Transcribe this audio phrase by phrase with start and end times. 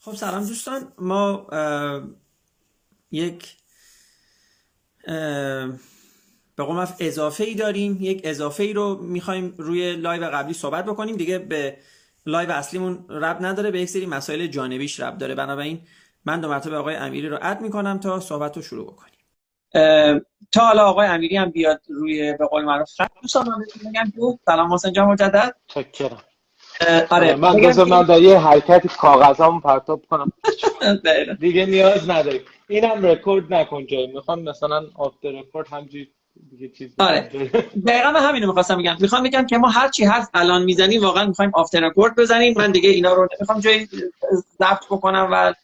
[0.00, 1.46] خب سلام دوستان ما
[3.10, 3.56] یک
[6.56, 11.16] به قول اضافه ای داریم یک اضافه ای رو می‌خوایم روی لایو قبلی صحبت بکنیم.
[11.16, 11.78] دیگه به
[12.26, 15.34] لایو اصلیمون ربط نداره به یک سری مسائل جانبیش ربط داره.
[15.34, 15.80] بنابراین
[16.24, 19.14] من دو مرتبه آقای امیری رو add می‌کنم تا صحبت رو شروع بکنیم.
[20.52, 22.88] تا حالا آقای امیری هم بیاد روی به قول معروف
[23.22, 25.56] دوستان من بگم سلام حسین جان مجدد.
[25.66, 26.22] چاکرم
[27.10, 30.32] آره من بذار من در یه حرکتی کاغذامو پرتاب کنم.
[31.40, 36.08] دیگه نیاز نداری اینم رکورد نکن جایی می‌خوام مثلا after record همینجوری
[36.50, 37.30] دیگه چیز آره.
[37.86, 38.96] دقیقا من همینو می‌خواستم بگم.
[39.00, 42.54] می‌خوام بگم که ما هر چی هست الان می‌زنیم واقعا می‌خوایم after record بزنیم.
[42.56, 43.88] من دیگه اینا رو نمی‌خوام جایی
[44.58, 45.54] ضبط بکنم و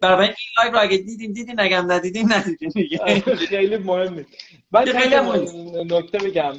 [0.00, 2.98] برای این لایو رو اگه دیدیم دیدیم نگم ندیدیم ندیدیم دیگه.
[3.48, 4.26] خیلی مهمه.
[4.72, 5.16] من خیلی
[5.84, 6.52] نکته بگم.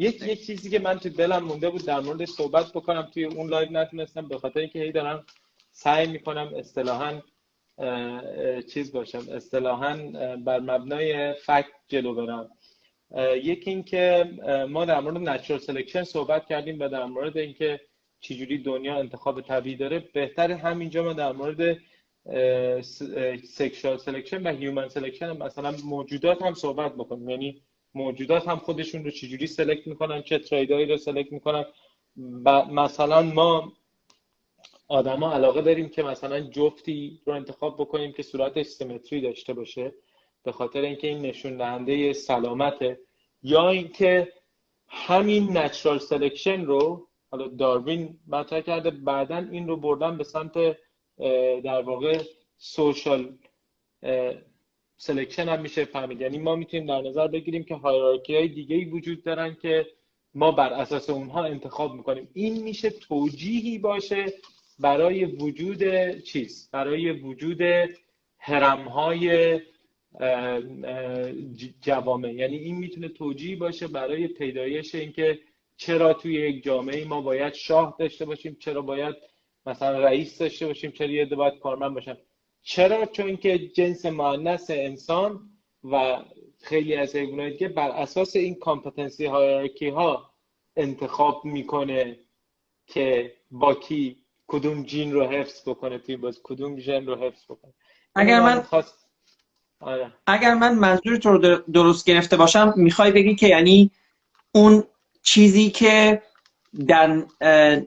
[0.00, 3.10] یک یک چیزی که من تو دلم مونده بود در موردش صحبت بکنم.
[3.14, 5.26] توی اون لایو نتونستم به خاطر اینکه هی دارم
[5.70, 7.20] سعی می‌کنم اصطلاحا
[8.72, 9.24] چیز باشم.
[9.32, 9.96] اصطلاحا
[10.44, 12.50] بر مبنای fact جلو برم.
[13.42, 14.30] یکی اینکه
[14.68, 17.80] ما در مورد natural selection صحبت کردیم و در مورد اینکه
[18.20, 21.78] چجوری دنیا انتخاب طبیعی داره بهتر همینجا ما در مورد
[23.44, 27.30] sexual selection و human selection مثلا موجودات هم صحبت بکنیم.
[27.30, 27.62] یعنی
[27.94, 31.64] موجودات هم خودشون رو چجوری select می‌کنن چه trait ایی رو select می‌کنن.
[32.72, 33.72] مثلا ما
[34.88, 39.94] آدما علاقه داریم که مثلا جفتی رو انتخاب بکنیم که صورتش symmetry داشته باشه
[40.42, 43.00] به خاطر اینکه این نشون دهنده سلامته
[43.42, 44.32] یا اینکه
[44.88, 50.76] همین natural selection رو حالا داروین مطرح کرده بعدا این رو بردن به سمت
[51.64, 52.22] در واقع
[52.56, 53.38] social
[55.02, 56.20] selection هم میشه فهمید.
[56.20, 59.86] یعنی ما می‌تونیم در نظر بگیریم که hierarchy های دیگه ای وجود دارن که
[60.34, 62.28] ما بر اساس اونها انتخاب می‌کنیم.
[62.34, 64.32] این میشه توجیهی باشه
[64.78, 67.60] برای وجود چیز؟ برای وجود
[68.38, 69.60] هرم های
[71.82, 72.32] جوامع.
[72.32, 75.38] یعنی این می‌تونه توجیهی باشه برای پیدایش اینکه
[75.76, 79.14] چرا توی یک جامعه ما باید شاه داشته باشیم چرا باید
[79.66, 82.16] مثلا رئیس داشته باشیم چرا یه باید کارمند باشن.
[82.62, 85.40] چرا چون که جنس مؤنث انسان
[85.84, 86.18] و
[86.62, 90.30] خیلی از حیوانات دیگه بر اساس این کامپتنسی هایرارکی ها
[90.76, 92.18] انتخاب می‌کنه
[92.86, 94.16] که با کی
[94.46, 97.72] کدوم جین رو حفظ بکنه توی باز کدوم ژن رو حفظ بکنه
[98.14, 98.94] اگر من خواست...
[99.80, 100.12] آره.
[100.26, 103.90] اگر من منظور تو رو درست گرفته باشم می‌خوای بگی که یعنی
[104.52, 104.84] اون
[105.22, 106.22] چیزی که
[106.88, 107.24] در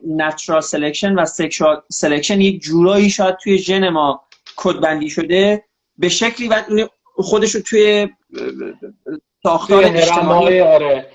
[0.06, 4.24] natural selection و sexual selection یک جورایی شاید توی ژن ما
[4.56, 5.64] کدبندی شده
[5.98, 6.64] به شکلی و
[7.16, 8.08] خودش رو توی
[9.42, 11.10] ساختار اجتماعی آره.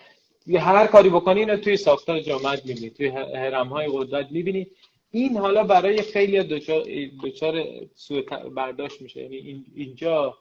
[0.60, 4.68] هر کاری بکنی اینو توی ساختار جامعه می‌بینی توی هرم های قدرت می‌بینی.
[5.12, 6.84] این حالا برای خیلی دچار
[7.24, 7.64] دچار
[7.96, 8.22] سوء
[8.56, 9.22] برداشت میشه.
[9.22, 10.38] یعنی اینجا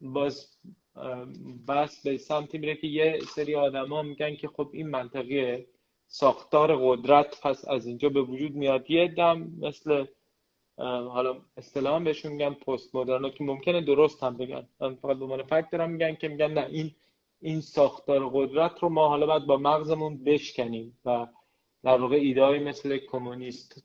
[0.00, 0.48] باز
[1.68, 5.66] بس به سمتی میره که یه سری آدما میگن که خب این منطقه
[6.06, 8.90] ساختار قدرت پس از اینجا به وجود میاد.
[8.90, 10.04] یه عده‌ام مثل
[10.76, 14.68] حالا اصطلاحا بهشون میگن پست مدرن که ممکنه درست هم بگن.
[14.80, 16.90] من فقط به عنوان fact دارم میگن که میگن نه این
[17.40, 21.26] این ساختار قدرت رو ما حالا باید با مغزمون بشکنیم و
[21.82, 23.84] در واقع ایده مثل کمونیست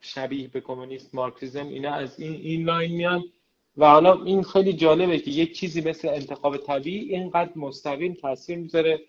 [0.00, 3.24] شبیه به کمونیست مارکسیزم اینا از این این line میان.
[3.76, 9.00] و حالا این خیلی جالبه که یک چیزی مثل انتخاب طبیعی اینقدر مستقیم تاثیر می‌ذاره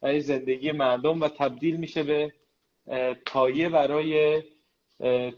[0.00, 2.32] برای زندگی مردم و تبدیل میشه به
[3.26, 4.42] پایه برای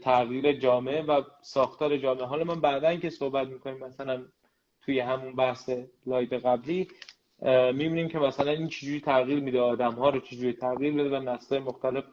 [0.01, 2.25] تغییر جامعه و ساختار جامعه.
[2.25, 4.25] حالا من بعدا که صحبت می‌کنیم مثلا
[4.81, 5.69] توی همون بحث
[6.05, 6.87] لایت قبلی
[7.73, 11.59] می‌بینیم که مثلا این چجوری تغییر میده آدم ها رو چجوری تغییر میده و نسل
[11.59, 12.03] مختلف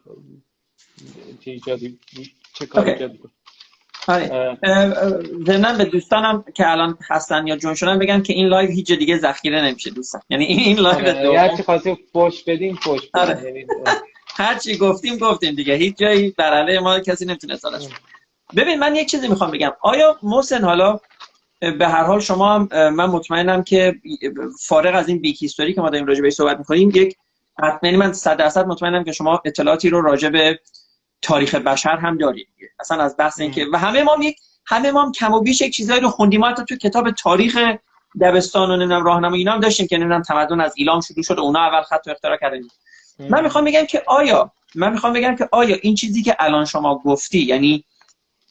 [1.39, 1.99] چه ایجادی
[2.53, 3.11] چه کار ایجاد
[4.07, 4.57] آره.
[5.77, 9.61] به دوستانم که الان هستن یا جون شدن بگم که این لایو هیچ دیگه ذخیره
[9.61, 10.21] نمیشه دوستان.
[10.29, 11.23] یعنی این لایو آره.
[11.23, 11.35] دوم.
[11.35, 13.09] هر چی خواستیم فوش بدیم فوش بدیم.
[13.13, 13.43] آره.
[13.43, 13.65] یعنی
[14.37, 15.73] هر چی گفتیم گفتیم دیگه.
[15.73, 17.87] هیچ جایی در علیه ما کسی نمی‌تونه سالش
[18.55, 19.71] ببین من یک چیزی می‌خوام بگم.
[19.81, 20.99] آیا محسن حالا
[21.59, 23.95] به هر حال شما هم من مطمئنم که
[24.59, 27.17] فارغ از این بیک هیستوری که ما داریم راجع به صحبت می‌کنیم یک
[27.63, 30.59] حتما من 100 درصد مطمئنم که شما اطلاعاتی رو راجع به
[31.21, 32.47] تاریخ بشر هم دارید
[32.79, 35.73] اصلا از بحث اینکه و همه ما یک همه ما هم کم و بیش یک
[35.73, 36.45] چیزایی رو خوندیم.
[36.45, 37.57] حتی تو کتاب تاریخ
[38.21, 41.59] دبستان و نمی‌دونم راهنمایی اینا هم داشتیم که نمی‌دونم تمدن از ایلام شروع شد اونا
[41.59, 42.61] اول خط اختراع کردن.
[43.19, 46.97] من می‌خوام بگم که آیا من می‌خوام بگم که آیا این چیزی که الان شما
[47.05, 47.83] گفتی یعنی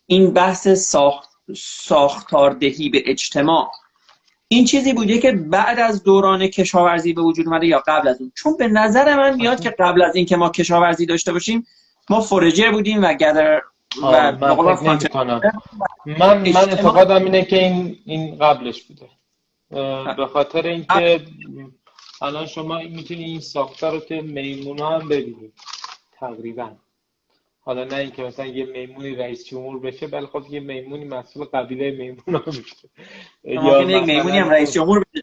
[0.07, 3.71] این بحث ساخت ساختاردهی به اجتماع
[4.49, 8.33] این چیزی بوده که بعد از دوران کشاورزی به وجود اومده یا قبل از اون؟
[8.35, 11.67] چون به نظر من میاد که قبل از اینکه ما کشاورزی داشته باشیم
[12.11, 13.63] ما فورجر بودیم و گدر
[14.03, 14.61] و من
[16.07, 19.09] من من اعتقادم اینه که این این قبلش بوده.
[20.17, 21.21] به خاطر اینکه
[22.25, 25.53] الان شما می‌تونی این ساختار رو که میمون هم ببینید
[26.13, 26.71] تقریبا.
[27.61, 31.91] حالا نه اینکه مثلا یه میمونی رئیس جمهور بشه بل خب یه میمونی مسئول قبیله
[31.91, 32.89] میمون ها بشه
[33.45, 35.23] یا میمونی هم رئیس جمهور بشه.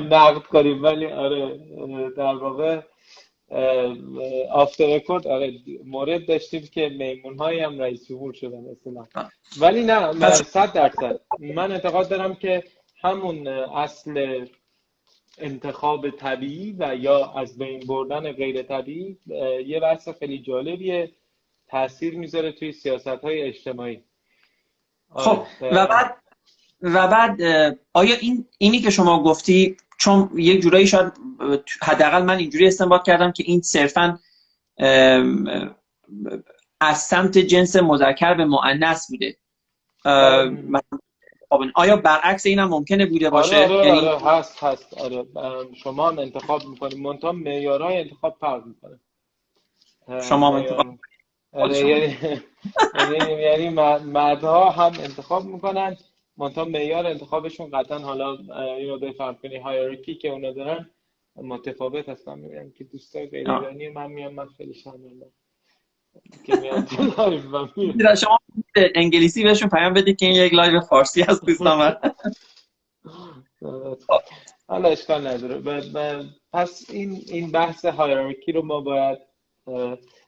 [0.00, 0.82] نقد کنیم.
[0.82, 1.58] ولی آره
[2.16, 2.80] در واقع
[4.50, 5.52] آفتر رکورد آره
[5.84, 9.28] مورد داشتیم که میمون هایی هم رئیس جمهور شدن مثلا
[9.60, 11.20] ولی نه صد درصد.
[11.38, 12.64] من اعتقاد دارم که
[13.02, 14.46] همون اصل
[15.38, 19.18] انتخاب طبیعی و یا از بین بردن غیر طبیعی
[19.66, 21.12] یه بحث خیلی جالبیه.
[21.68, 24.02] تاثیر می‌ذاره توی سیاست های اجتماعی
[25.10, 25.76] خب آره.
[25.76, 26.16] و بعد
[26.82, 27.42] و بعد
[27.92, 31.12] آیا این اینی که شما گفتی چون یک جورایی شاید
[31.82, 34.18] حداقل من اینجوری استنباط کردم که این صرفا
[36.80, 39.36] از سمت جنس مذکر به مؤنث بوده.
[41.50, 43.98] خب، آیا برعکس این هم ممکنه بوده باشه؟ آره آره, یعنی...
[43.98, 44.98] آره هست هست.
[44.98, 45.24] آره
[45.74, 46.98] شما هم انتخاب می‌کنید.
[46.98, 49.00] منتها معیارهای انتخاب فرق می‌کنه.
[50.28, 50.86] شما هم انتخاب
[51.52, 52.16] آره یعنی
[53.12, 53.68] یعنی, یعنی
[54.04, 55.96] مردها هم انتخاب می‌کنن.
[56.36, 58.38] منتها معیار انتخابشون قطعا حالا
[58.76, 59.56] اینو بفهم کنی.
[59.56, 60.90] hierarchy که اونا دارن
[61.36, 62.38] متفاوت هستن.
[62.38, 65.26] میگم که دوستای غیر ایرانی من میام من خیلی شرمنده.
[66.44, 68.38] که میاد شما
[68.94, 71.96] انگلیسی بهشون پیام بدید که این یک لایو فارسی هست دوستان
[74.68, 75.60] حالا اشکال نداره
[76.52, 79.18] پس این این بحث هایرارکی رو ما باید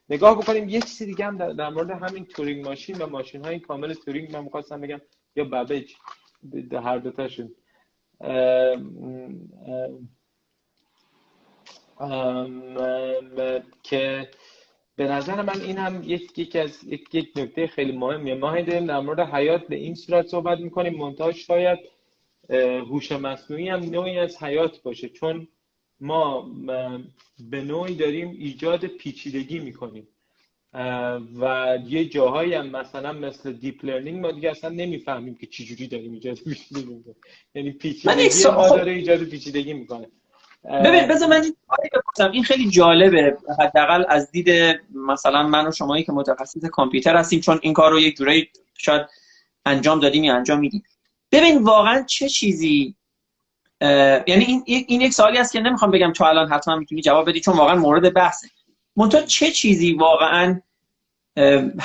[0.09, 3.93] نگاه بکنیم یک چیزی دیگه هم در, مورد همین تورینگ ماشین و ماشین های کامل
[3.93, 5.01] تورینگ من می‌خواستم بگم
[5.35, 5.91] یا بابج
[6.83, 7.55] هر دوتاشون
[13.83, 14.29] که
[14.95, 18.35] به نظر من این هم یک یکی از یک, یک نکته خیلی مهمیه.
[18.35, 20.97] ما داریم در مورد حیات به این صورت صحبت می‌کنیم.
[20.97, 21.79] منتها شاید
[22.89, 25.09] هوش مصنوعی هم نوعی از حیات باشه.
[25.09, 25.47] چون
[25.99, 26.51] ما
[27.49, 30.07] به نوعی داریم ایجاد پیچیدگی می‌کنیم.
[31.41, 36.13] و یه جاهایی هم مثلا مثل deep learning ما دیگه اصلا نمی‌فهمیم که چجوری داریم
[36.13, 37.15] ایجاد پیچیدگی می‌کنیم.
[37.55, 40.07] یعنی پیچیدگی ما داره ایجاد پیچیدگی می‌کنه.
[40.65, 41.55] ببین بذار من این
[42.31, 43.37] این خیلی جالبه.
[43.59, 47.99] حداقل از دید مثلا من و شمایی که متخصص کامپیوتر هستیم چون این کار رو
[47.99, 49.01] یک جورایی شاید
[49.65, 50.83] انجام دادیم یا انجام میدیم.
[51.31, 52.95] ببین واقعا چه چیزی
[53.81, 57.39] یعنی این این یک سوالی است که نمی‌خوام بگم تو الان حتما می‌تونی جواب بدی
[57.39, 58.47] چون واقعا مورد بحثه.
[58.95, 60.61] منتها چه چیزی واقعا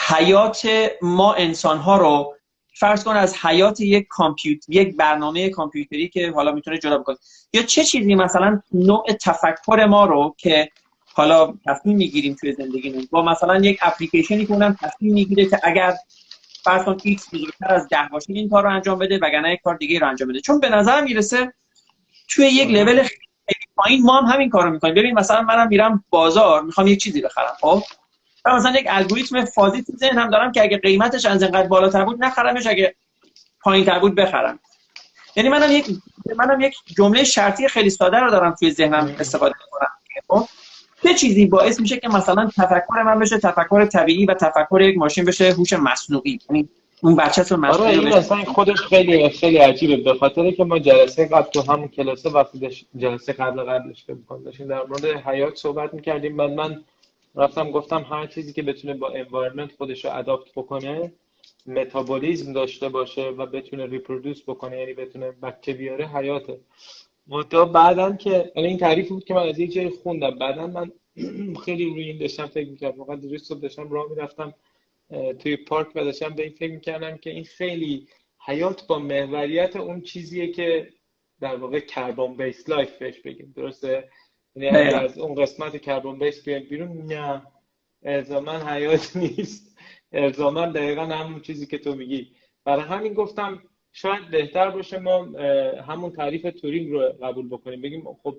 [0.08, 0.68] حیات
[1.02, 2.37] ما انسان ها رو
[2.78, 7.16] فرض کن از حیات یک کامپیوتر یک برنامه کامپیوتری که حالا می‌تونه جدا بکنه.
[7.52, 10.68] یا چه چیزی مثلا نوع تفکر ما رو که
[11.14, 15.94] حالا تصمیم می‌گیریم توی زندگیمون؟ با مثلا یک اپلیکیشنی که اونم تصمیم می‌گیره که اگر
[16.64, 19.76] فرض کن ایکس بزرگتر از ده باشه این کار رو انجام بده وگرنه یک کار
[19.76, 20.40] دیگه رو انجام بده.
[20.40, 21.52] چون به نظر می‌رسه
[22.28, 24.94] توی یک لول خیلی پایین ما هم همین کارو می‌کنیم.
[24.94, 27.52] ببین مثلا منم میرم بازار می‌خوام یک چیزی بخرم.
[27.60, 27.82] خب؟
[28.56, 32.66] مثلا یک الگوریتم فازی تو ذهنم دارم که اگه قیمتش از اینقدر بالاتر بود نخرمش.
[32.66, 32.94] اگه
[33.62, 34.58] پایینتر بود بخرم.
[35.36, 35.86] یعنی منم یک
[36.36, 39.88] منم یک جمله شرطی خیلی ساده رو دارم توی ذهنم استفاده می‌کنم.
[40.28, 40.48] خب؟
[41.02, 45.24] چه چیزی باعث میشه که مثلا تفکر من بشه تفکر طبیعی و تفکر یک ماشین
[45.24, 46.38] بشه هوش مصنوعی.
[46.50, 46.68] یعنی
[47.00, 49.96] اون بچه تو آره این اصلا خودش خیلی خیلی عجیبه.
[49.96, 54.68] به خاطر که ما جلسه قبل تو همون کلاسه وقتی جلسه قبل قبلش که داشتیم
[54.68, 56.36] در مورد حیات صحبت می‌کردیم.
[56.36, 56.84] من من
[57.38, 61.12] رفتم گفتم هر چیزی که بتونه با انوایرمنت خودش رو اداپت بکنه
[61.66, 66.60] متابولیزم داشته باشه و بتونه ریپرودوس بکنه یعنی بتونه بچه بیاره حیاته.
[67.26, 70.30] متا بعدا که این تعریفی بود که من از یه جای خوندم.
[70.30, 70.92] بعدا من
[71.64, 72.98] خیلی روی این داشتم فکر می‌کردم.
[72.98, 74.54] واقعا دیروز صبح داشتم راه می‌رفتم
[75.38, 78.08] توی پارک و داشتم به این فکر می‌کردم که این خیلی
[78.46, 80.88] حیات با محوریت اون چیزیه که
[81.40, 83.52] در واقع carbon based life بهش بگیم.
[83.56, 84.08] درسته؟
[84.62, 87.42] یعنی از اون قسمت carbon based بیایم بیرون نه.
[88.02, 89.78] الزاما حیات نیست.
[90.12, 92.32] الزاما دقیقا همون چیزی که تو میگی.
[92.64, 93.62] برای همین گفتم
[93.92, 95.24] شاید بهتر باشه ما
[95.88, 97.82] همون تعریف تورینگ رو قبول بکنیم.
[97.82, 98.36] بگیم خب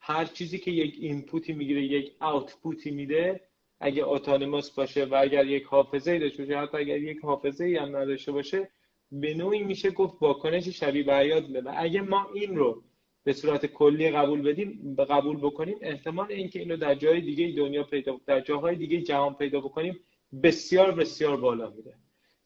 [0.00, 3.40] هر چیزی که یک input ی می‌گیره یک output ی میده
[3.80, 7.76] اگه اتونوموس باشه و اگر یک حافظه ای داشته باشه حتی اگر یک حافظه ای
[7.76, 8.70] هم نداشته باشه
[9.12, 12.82] به نوعی میشه گفت واکنش شبیه به حیات و اگه ما این رو
[13.24, 15.78] به صورت کلی قبول بدیم قبول بکنیم.
[15.82, 20.00] احتمال اینکه اینو در جای دیگه دنیا پیدا در جاهای دیگه جهان پیدا بکنیم
[20.42, 21.94] بسیار بسیار بالا میره.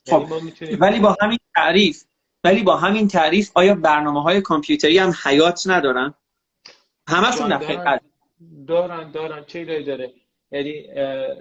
[0.07, 0.27] خب
[0.61, 2.05] یعنی ولی با همین تعریف
[2.45, 6.15] ولی با همین تعریف آیا برنامه های کامپیوتری هم حیات ندارن؟
[7.09, 8.01] همشون دارن.
[8.67, 9.45] دارن, دارن.
[9.45, 10.13] چه داره؟
[10.53, 10.71] یعنی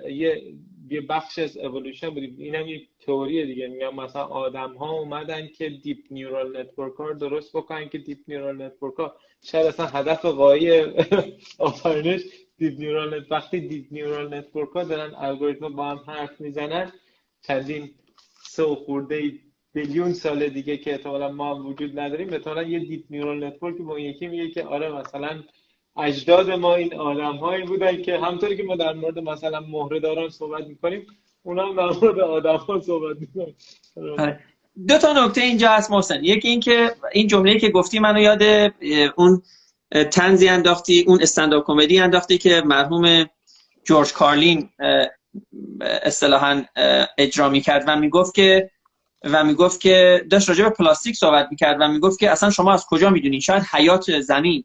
[0.10, 0.56] یه
[0.90, 2.36] یه بخش از اولوشن بودیم.
[2.38, 3.68] این هم یک تئوری دیگه.
[3.68, 8.62] میگم مثلا آدم ها اومدن که deep neural network ها درست بکنن که deep neural
[8.62, 10.72] network ها شاید اصلا هدف غایی
[11.60, 12.22] آفرینش
[12.58, 16.92] deep neural net وقتی deep neural network ها دارن الگوریتم با هم حرف می‌زنن
[17.42, 17.90] چندین
[18.44, 19.32] سه خورده
[19.74, 24.28] بیلیون سال دیگه که احتمالا ما وجود نداریم مثلا یه deep neural network با یکی
[24.28, 25.44] میگه که آره مثلا
[25.98, 30.68] اجداد ما این آدم هایی بودن که همطوری که ما در مورد مثلا مهرهداران صحبت
[30.68, 31.08] می‌کنیم
[31.44, 33.56] اونا هم در مورد آدم ها صحبت می‌کنیم
[34.18, 34.40] آره.
[34.88, 38.72] دو تا نکته اینجا هست محسن یکی این که این جمله که گفتی منو یاد
[39.16, 39.42] اون
[40.12, 43.26] تنزی انداختی اون استنداپ کمدی انداختی که مرحوم
[43.84, 44.70] جورج کارلین
[45.82, 46.64] اصطلاحا
[47.18, 48.72] اجرا می‌کرد و می‌گفت که
[49.26, 52.86] و می‌گفت که داشت راجع به پلاستیک صحبت می‌کرد و می‌گفت که اصلا شما از
[52.90, 54.64] کجا می‌دونید شاید حیات زمین.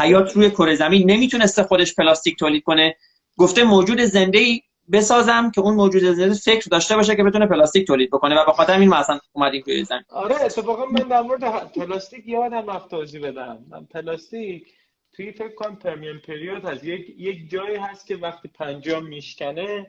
[0.00, 1.10] حیات روی کره زمین.
[1.10, 2.96] نمی‌تونسته خودش پلاستیک تولید کنه.
[3.36, 4.60] گفته موجود زنده ای
[4.92, 8.52] بسازم که اون موجود زنده فکر داشته باشه که بتونه پلاستیک تولید بکنه و به
[8.52, 10.02] خاطر این مثلا اومدیم توی زمین.
[10.08, 13.58] آره اتفاقا من در مورد پلاستیک یادم رفت توضیح بدم.
[13.70, 14.66] من پلاستیک
[15.12, 16.84] توی فکر کنم Permian period هست.
[16.84, 19.86] یک یک جایی هست که وقتی پنجیا میشکنه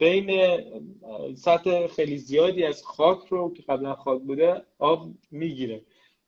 [0.00, 0.60] بین
[1.34, 5.82] سطح خیلی زیادی از خاک رو که قبلا خاک بوده آب می‌گیره.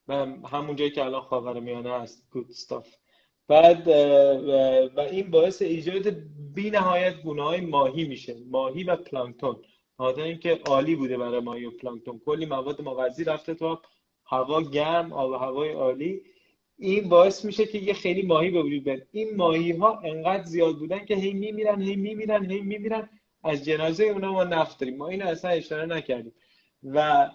[0.08, 2.28] و همون جایی که الان خاور میانه هست.
[2.30, 2.88] گود ستاف
[3.48, 3.88] بعد
[4.96, 6.16] و این باعث ایجاد
[6.54, 8.36] بی نهایت گونه های ماهی میشه.
[8.50, 9.56] ماهی و پلانکتون.
[10.16, 12.20] این که عالی بوده برای ماهی و پلانکتون.
[12.24, 13.78] کلی مواد مغذی رفته تو
[14.26, 16.22] هوا گرم آب و هوای عالی.
[16.78, 19.02] این باعث میشه که یه خیلی ماهی به وجود بیاد.
[19.12, 23.08] این ماهی ها انقدر زیاد بودن که هی میمیرن هی میمیرن هی میمیرن.
[23.46, 24.96] از جنازه اونا ما نفت داریم.
[24.96, 26.32] ما این اصلا اشاره نکردیم.
[26.84, 27.30] و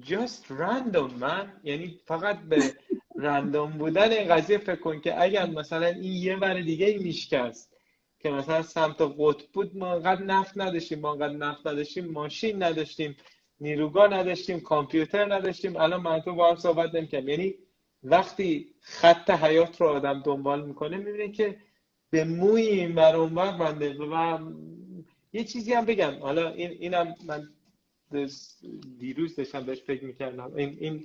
[0.00, 2.74] just random من یعنی فقط به
[3.16, 7.76] رندوم بودن این قضیه فکر کن که اگر مثلا این یه ور دیگه میشکست
[8.18, 13.16] که مثلا سمت قطب بود ما انقدر نفت نداشتیم ما انقدر نفت نداشتیم ماشین نداشتیم
[13.60, 17.28] نیروگاه نداشتیم کامپیوتر نداشتیم الان من تو با هم صحبت نمی‌کنم.
[17.28, 17.54] یعنی
[18.02, 21.58] وقتی خط حیات رو آدم دنبال می‌کنه می‌بینه که
[22.10, 24.38] به موی این بر و
[25.32, 26.14] یه چیزی هم بگم.
[26.20, 27.48] حالا این اینم من
[28.98, 30.52] دیروز داشتم بهش فکر می‌کردم.
[30.56, 31.04] این این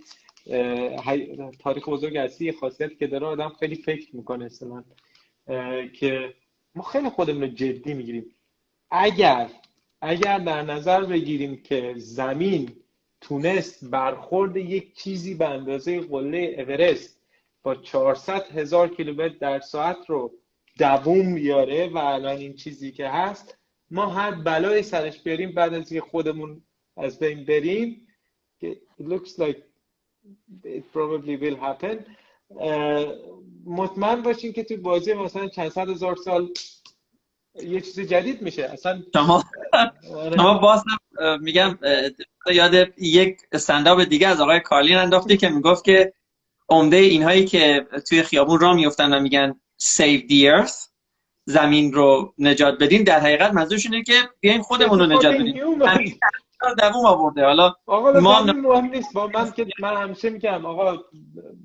[1.59, 4.83] تاریخ بزرگ هستی خاصیت که داره آدم خیلی فکر می‌کنه اصلا.
[5.93, 6.33] که
[6.75, 8.35] ما خیلی خودمون رو جدی می‌گیریم.
[8.91, 9.49] اگر
[10.01, 12.69] اگر در نظر بگیریم که زمین
[13.21, 17.21] تونست برخورد یک چیزی به اندازه قله اورست
[17.63, 20.31] با 400 هزار کیلومتر در ساعت رو
[20.77, 23.57] دووم بیاره و الان این چیزی که هست
[23.91, 26.63] ما هر بلای سرش بیاریم بعد از اینکه خودمون
[26.97, 28.07] از بین بریم
[28.63, 29.61] it looks like
[30.65, 31.97] it probably will happen
[33.65, 36.49] مطمئن باشین که توی بازی مثلا چند صد هزار سال
[37.55, 39.43] یه چیز جدید میشه اصلا شما
[40.13, 40.37] آره.
[40.37, 40.83] شما باز
[41.41, 41.79] میگم
[42.53, 46.13] یاد یک استنداپ دیگه از آقای کارلین انداختی که می‌گفت که
[46.69, 50.91] عمده اینهایی که توی خیابون را میفتن و میگن save the earth
[51.45, 55.55] زمین رو نجات بدین در حقیقت منظورش اینه که بیاین خودمون رو نجات بدیم.
[56.77, 57.45] دووم آورده.
[57.45, 59.13] حالا آقا ما مهم نیست.
[59.13, 61.03] با من که من همیشه میگم آقا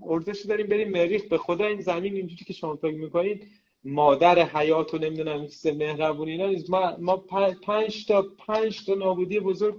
[0.08, 1.22] ارزش داریم بریم مریخ.
[1.24, 3.48] به خدا این زمین اینجوری که شما فکر می‌کنید
[3.84, 6.70] مادر حیات و نمی‌دونم این چیز مهربونی اینا نیست.
[6.70, 7.16] ما ما
[7.66, 9.74] پنج تا پنج تا نابودی بزرگ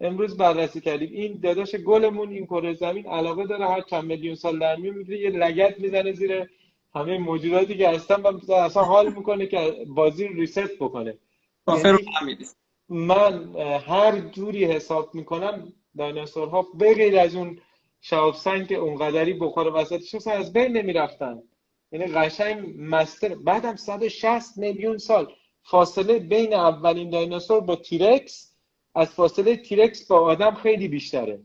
[0.00, 1.10] امروز بررسی کردیم.
[1.12, 5.30] این داداش گلمون این کره زمین علاقه داره هر چند میلیون سال در میون یه
[5.30, 6.50] لگت می‌زنه زیر
[6.94, 11.18] همه موجوداتی که هستن اصلا حال می‌کنه که بازی رو ریست بکنه.
[11.68, 11.98] یعنی
[12.88, 13.56] من
[13.86, 17.58] هر جوری حساب می‌کنم دایناسورها به غیر از اون
[18.00, 21.42] شهاب سنگ که اونقدری بخار وسطش از بین نمی‌رفتن.
[21.92, 25.32] یعنی قشنگ مستر بعدم 160 میلیون سال
[25.62, 28.54] فاصله بین اولین دایناسور با تیرکس
[28.94, 31.40] از فاصله تیرکس با آدم خیلی بیشتره.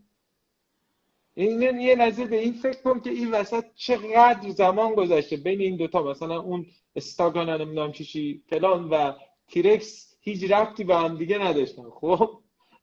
[1.37, 5.77] این یه نظر به این فکر کنم که این وسط چقدر زمان گذشته بین این
[5.77, 6.03] دوتا.
[6.03, 6.65] مثلا اون
[6.95, 9.11] استاگان نمی‌دونم چی چی فلان و
[9.47, 11.83] تیرکس هیچ ربطی به هم دیگه نداشتن.
[12.01, 12.29] خب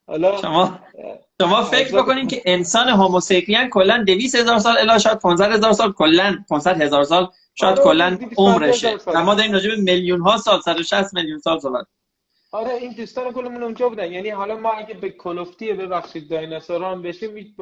[0.07, 0.79] حالا شما
[1.41, 5.91] شما فکر بکنید که انسان هوموسیپین کلا 200 هزار سال الی شاید 500 هزار سال
[5.91, 8.97] کلا 500 هزار سال شاید آره، کلا عمرشه.
[9.23, 11.85] ما داریم راجع به میلیون ها سال 160 میلیون سال صحبت.
[12.55, 14.11] آره این دوستان کلمون اونجا بودن.
[14.11, 17.55] یعنی حالا ما اگه به کلفتی ببخشید دایناسوران بشیم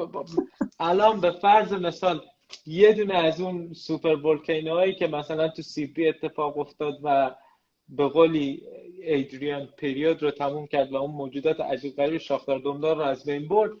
[0.80, 2.20] الان به فرض مثال
[2.66, 4.36] یه دونه از اون سوپر
[4.68, 7.34] هایی که مثلا تو سیبری اتفاق افتاد و
[7.88, 8.62] به قولی
[9.02, 13.48] ایدریان پریود رو تموم کرد و اون موجودات عجیب غریب شاخدار دمدار رو از بین
[13.48, 13.72] برد.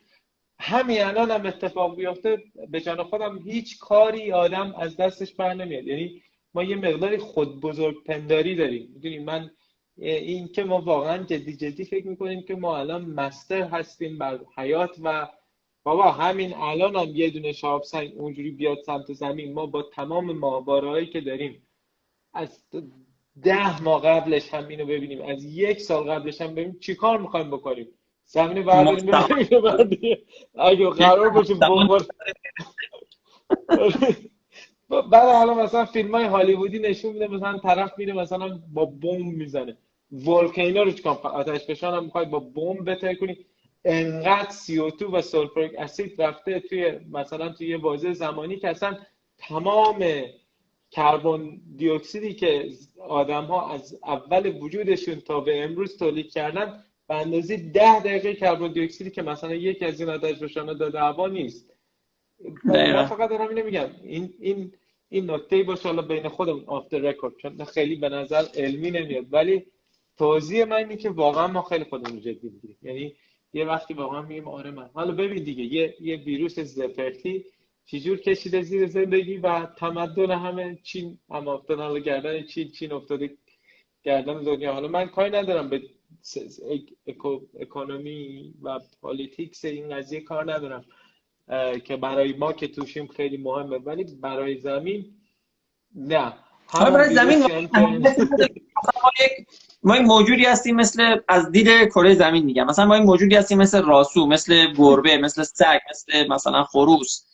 [0.60, 2.42] همین الان هم اتفاق بیفته.
[2.70, 5.86] به جان خودم هیچ کاری آدم از دستش بر نمیاد.
[5.86, 6.22] یعنی
[6.54, 8.90] ما یه مقداری خود بزرگ پنداری داریم.
[8.94, 9.50] می‌دونی من
[9.98, 14.96] این که ما واقعا جدی جدی فکر می‌کنیم که ما الان مستر هستیم بر حیات
[15.02, 15.28] و
[15.82, 20.32] بابا همین الان هم یه دونه شاب سنگ اونجوری بیاد سمت زمین ما با تمام
[20.32, 21.68] ماهوارهایی که داریم
[22.32, 22.64] از
[23.42, 27.88] ده ماه قبلش هم اینو ببینیم از یک سال قبلش هم ببینیم چیکار می‌خوایم بکنیم؟
[28.24, 29.14] زمین برداریم
[30.54, 31.54] اگه قرار باشه
[35.02, 39.76] بعد حالا مثلا فیلم های هالیوودی نشون میده مثلا طرف میره مثلا با بمب می‌زنه.
[40.12, 43.36] ولکینا رو چکار آتش فشان هم می‌خوای با بمب بتر کنی.
[43.84, 48.98] انقدر CO2 و سولفوریک اسید رفته توی مثلا توی یه بازه زمانی که اصلا
[49.38, 50.04] تمام
[50.90, 52.68] کربن دی اکسیدی که
[53.08, 58.72] آدم ها از اول وجودشون تا به امروز تولید کردن به اندازه ده دقیقه کربن
[58.72, 61.70] دی اکسیدی که مثلا یکی از این آتش فشانا داده هوا نیست.
[62.64, 63.86] من فقط دارم اینو میگم.
[64.02, 64.72] این این
[65.14, 69.24] این نکته باشه حالا بین خودمون off the record چون خیلی به نظر علمی نمیاد.
[69.30, 69.66] ولی
[70.18, 73.14] توضیح من اینه که واقعا ما خیلی خودمون جدی می‌گیریم یعنی
[73.52, 74.90] یه وقتی واقعا میگیم آره من.
[74.94, 77.44] حالا ببین دیگه یه یه ویروس زپرتی
[77.86, 83.30] چجور کشیده زیر زندگی و تمدن همه چین هم افتاد حالا گردن چین چین افتاده
[84.02, 84.72] گردن دنیا.
[84.72, 85.82] حالا من کاری ندارم به
[87.60, 90.84] economy و politics این قضیه کار ندارم.
[91.84, 93.78] که برای ما که توشیم خیلی مهمه.
[93.78, 95.04] ولی برای زمین
[95.94, 96.32] نه.
[96.74, 97.68] برای زمین
[99.82, 102.66] ما این موجودی هستیم مثل از دید کره زمین میگم.
[102.66, 107.24] مثلا ما این موجودی هستیم مثل راسو مثل گربه مثل سگ مثل مثلا خروس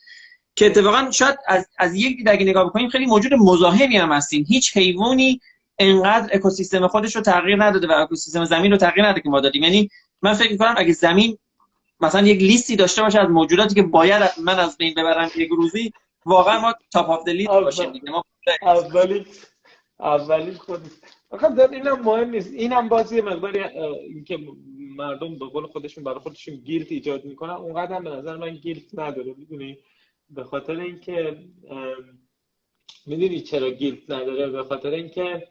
[0.56, 4.44] که اتفاقا شاید از, از یک دید اگه نگاه بکنیم خیلی موجود مزاحمی هم هستیم.
[4.48, 5.40] هیچ حیوانی
[5.78, 9.62] انقدر اکوسیستم خودش رو تغییر نداده و اکوسیستم زمین رو تغییر نداده که ما دادیم.
[9.62, 9.90] یعنی
[10.22, 11.38] من فکر می‌کنم اگه زمین
[12.00, 15.92] مثلا یک لیستی داشته باشه از موجوداتی که باید من از بین ببرم یک روزی
[16.26, 18.24] واقعا ما تاپ اف لیست باشیم ما
[18.62, 19.26] اولی
[20.00, 20.80] اولی خود
[21.30, 22.52] فقط اینم مهم نیست.
[22.52, 24.38] اینم بازی مقداری اینکه
[24.78, 27.50] مردم به قول خودشون برای خودشون گیلت ایجاد می‌کنن.
[27.50, 29.34] اونقدر هم به نظر من گیلت نداره.
[29.38, 29.78] می‌دونی؟
[30.30, 31.36] به خاطر اینکه
[33.06, 35.48] می‌دونی چرا گیلت نداره؟ به خاطر اینکه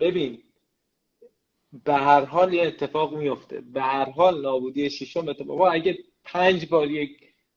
[0.00, 0.42] ببین
[1.84, 5.60] به هر حال یه اتفاق میفته به هر حال نابودی ششم اتفاق.
[5.60, 7.10] اگه پنج بار یک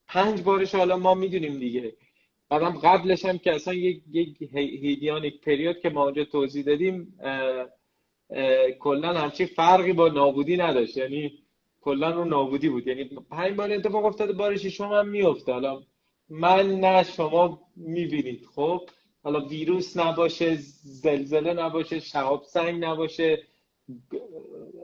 [0.08, 1.94] پنج بارش حالا ما می‌دونیم دیگه.
[2.50, 7.20] بعدم قبلش هم که اصلا یک یک هیدیانیک پریود که ما اونجا توضیح دادیم
[8.80, 10.98] کلا همچی فرقی با نابودی نداشت.
[10.98, 11.40] یعنی
[11.82, 12.88] کلا اون نابودی بود.
[12.88, 15.82] یعنی پنج بار اتفاق افتاده بار ششم هم میفته حالا
[16.30, 18.46] من نه شما می‌بینید.
[18.56, 18.82] خب؟
[19.24, 23.44] حالا ویروس نباشه زلزله نباشه شهاب سنگ نباشه.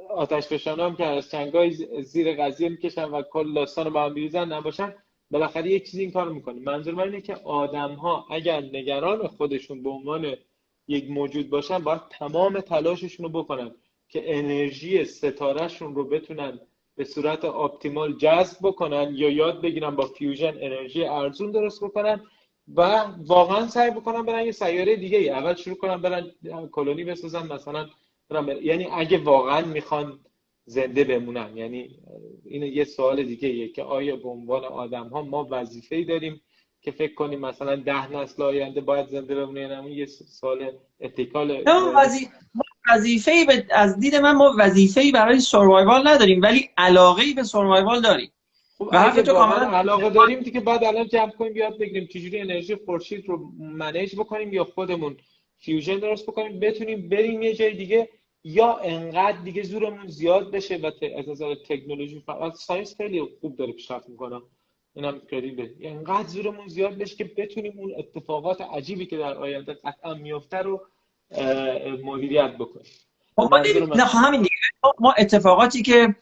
[0.09, 1.71] آتش فشان هم که از چنگای
[2.03, 4.95] زیر قضیه می‌کشن و کل داستان رو با هم می‌ریزن نباشن.
[5.31, 6.59] بالاخره یک چیزی این کار می‌کنه.
[6.59, 10.35] منظور من اینه که آدم ها اگر نگران خودشون به عنوان
[10.87, 13.71] یک موجود باشن باید تمام تلاششون رو بکنن
[14.09, 16.59] که انرژی ستارهشون رو بتونن
[16.95, 22.21] به صورت optimal جذب بکنن یا یاد بگیرن با fusion انرژی ارزون درست بکنن
[22.75, 26.31] و واقعا سعی بکنن برن یه سیاره دیگه ای اول شروع کنن برن
[26.71, 27.87] کلونی بسازن مثلا
[28.61, 30.19] یعنی اگه واقعا می‌خوان
[30.65, 31.99] زنده بمونن یعنی
[32.45, 36.41] این یه سوال دیگه ایه که آیا به عنوان آدم ها ما وظیفه ای داریم
[36.81, 41.63] که فکر کنیم مثلا ده نسل آینده باید زنده بمونه یعنی یه سوال اتیکال
[42.89, 43.31] وظیفه
[43.71, 48.31] از دید من ما وظیفه ای برای سروایوال نداریم ولی علاقه ای به سروایوال داریم.
[48.77, 52.07] خب و تو کاملا علاقه داریم دیگه بعد الان جمع کنیم یاد بگیریم.
[52.07, 55.17] چجوری انرژی خورشید رو manage بکنیم یا خودمون
[55.57, 58.09] fusion درست بکنیم؟ بتونیم بریم یه جای دیگه
[58.43, 63.71] یا انقدر دیگه زورمون زیاد بشه و از نظر تکنولوژی فقط science خیلی خوب داره
[63.71, 64.41] پیشرفت می‌کنه.
[64.93, 70.13] اینم کردیم انقدر زورمون زیاد بشه که بتونیم اون اتفاقات عجیبی که در آینده قطعا
[70.13, 70.87] میفته رو
[72.03, 72.85] مدیریت بکنیم.
[73.35, 73.57] خب، ما
[73.95, 74.55] نه همین دیگه.
[74.99, 76.15] ما اتفاقاتی که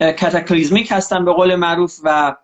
[0.00, 2.36] cataclysmic هستن به قول معروف و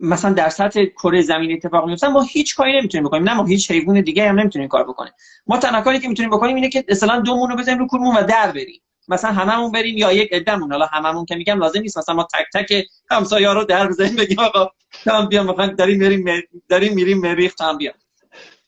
[0.00, 3.24] مثلا در سطح کره زمین اتفاق میفتن ما هیچ کاری نمی‌تونیم بکنیم.
[3.24, 5.12] نه ما هیچ حیوان دیگه هم نمی‌تونیم کار بکنیم.
[5.46, 8.22] ما تنها کاری که می‌تونیم بکنیم اینه که مثلا دومون رو بزنیم رو کولمون و
[8.22, 8.82] در بریم.
[9.08, 11.98] مثلا هممون بریم یا یک عدهمون حالا هممون که میگم لازم نیست.
[11.98, 14.70] مثلا ما تک تک همسایه‌ها رو در بزنیم بگیم آقا
[15.04, 17.92] تام بیا مثلا داریم میریم داریم میریم مریخ تام بیا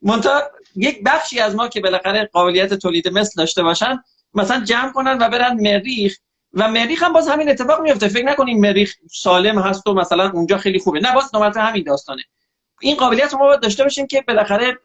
[0.03, 0.43] منتها
[0.77, 4.03] یک بخشی از ما که بالاخره قابلیت تولید مثل داشته باشن
[4.35, 6.17] مثلا جمع کنن و برن مریخ.
[6.55, 8.09] و مریخ هم باز همین اتفاق میفته.
[8.09, 11.01] فکر نکنیم مریخ سالم هست و مثلا اونجا خیلی خوبه.
[11.01, 12.23] نه باز نوبت همین داستانه.
[12.81, 14.79] این قابلیت ما باید داشته باشیم که بالاخره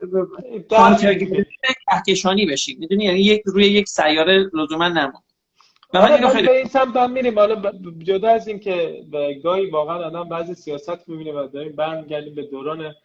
[1.87, 2.79] کهکشانی بشیم.
[2.79, 5.21] می‌دونی؟ یعنی یک روی یک سیاره لزوما نمون
[5.93, 7.39] اینو خیلی به این سمت هم میریم.
[7.39, 7.71] حالا
[8.03, 9.03] جدا از این که
[9.43, 12.95] گاهی واقعا آدم بعضی سیاست می‌بینه و داریم برمیگردیم به دوران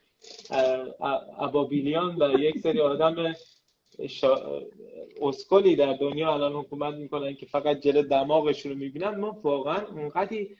[1.38, 3.34] ابابیلیان و یک سری آدم
[4.08, 4.62] شا...
[5.20, 10.56] اسکلی در دنیا الان حکومت می‌کنن که فقط جلو دماغشون رو می‌بینن ما واقعا اونقدی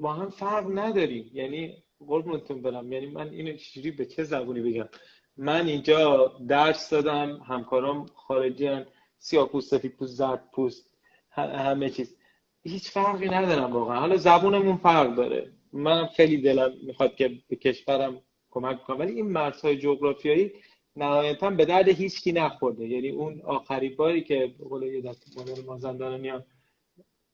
[0.00, 1.30] با هم فرق نداریم.
[1.34, 4.88] یعنی قربونتون برم یعنی من اینو چجوری به چه زبونی بگم؟
[5.36, 8.86] من اینجا درس دادم همکارام خارجی هن
[9.18, 10.90] سیاه پوست سفید پوست زرد پوست
[11.30, 12.16] همه چیز.
[12.62, 14.00] هیچ فرقی ندارم واقعا.
[14.00, 15.52] حالا زبونمون فرق داره.
[15.72, 18.98] من خیلی دلم می‌خواد که به کشورم کمک کنم.
[18.98, 20.52] ولی این مرزهای جغرافیایی
[20.96, 22.88] نهایتا به درد هیچکی نخورده.
[22.88, 26.32] یعنی اون آخری باری که قول یه دست مادر مازندرانی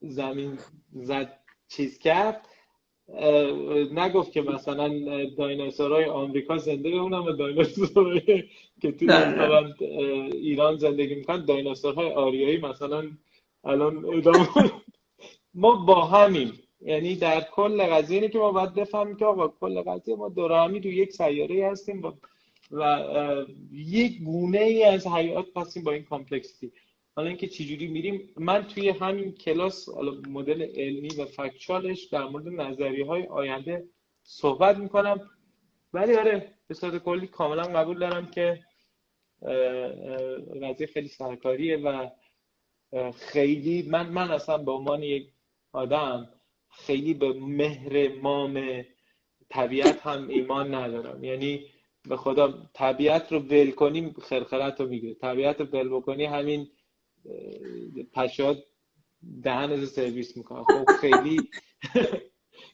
[0.00, 0.58] زمین
[0.92, 2.46] زد چیز کرد
[3.92, 4.88] نگفت که مثلا
[5.38, 8.44] دایناسورهای آمریکا زنده بمونن و دایناسورهای
[8.80, 9.74] که مثلا
[10.32, 13.10] ایران زندگی می‌کنن دایناسورهای آریایی مثلا
[13.64, 14.48] الان ادامه
[15.54, 16.52] ما با همیم.
[16.80, 20.52] یعنی در کل قضیه اینه که ما باید بفهمیم که آقا کل قضیه ما دور
[20.52, 22.12] همی رو یک سیاره هستیم و,
[22.70, 23.06] و
[23.72, 26.72] یک گونه ای از حیات هستیم با این complexity.
[27.16, 29.88] حالا اینکه چجوری میریم من توی همین کلاس
[30.28, 33.84] مدل علمی و factual ش در مورد نظریه های آینده
[34.22, 35.30] صحبت می‌کنم.
[35.92, 38.60] ولی آره به صورت کلی کاملا قبول دارم که
[40.62, 42.10] قضیه خیلی سرکاریه و
[43.16, 45.28] خیلی من من اصلا به عنوان یک
[45.72, 46.28] آدم
[46.70, 48.84] خیلی به مهر مام
[49.48, 51.24] طبیعت هم ایمان ندارم.
[51.24, 51.66] یعنی
[52.08, 56.68] به خدا طبیعت رو ول کنیم خرخرت رو می‌گیره طبیعت رو ول بکنی همین
[58.14, 58.64] پشاد
[59.42, 60.64] دهن از سرویس می‌کنه.
[60.64, 61.40] خب خیلی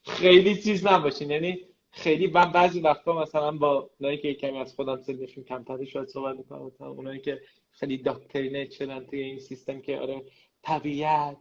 [0.05, 5.03] خیلی چیز نباشین یعنی خیلی من بعضی وقتا مثلا با اونایی که کمی از خودم
[5.03, 10.23] سنشون کمتری شاید صحبت می‌کنم اونایی که خیلی داکترینیت شدن توی این سیستم که آره
[10.63, 11.39] طبیعت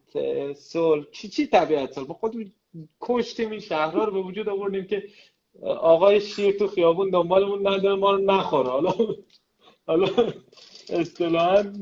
[0.54, 2.54] صلح چی چی طبیعت صلح؟ ما خود
[3.02, 5.04] کشتیم این شهرها رو به وجود آوردیم که
[5.62, 8.70] آقای شیر تو خیابون دنبالمون نداره ما رو نخوره.
[8.70, 8.94] حالا
[9.88, 10.08] حالا
[10.90, 11.74] اصطلاحا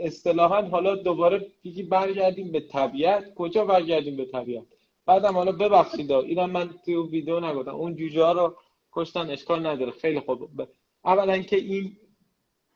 [0.00, 3.34] اصطلاحا حالا دوباره دیگه برگردیم به طبیعت.
[3.34, 4.64] کجا برگردیم به طبیعت؟
[5.06, 7.74] بعدم حالا ببخشید اینم من تو ویدیو نگفتم.
[7.74, 8.56] اون جوجه ها رو
[8.92, 9.90] کشتن اشکال نداره.
[9.90, 10.68] خیلی خوب.
[11.04, 11.96] اولا که این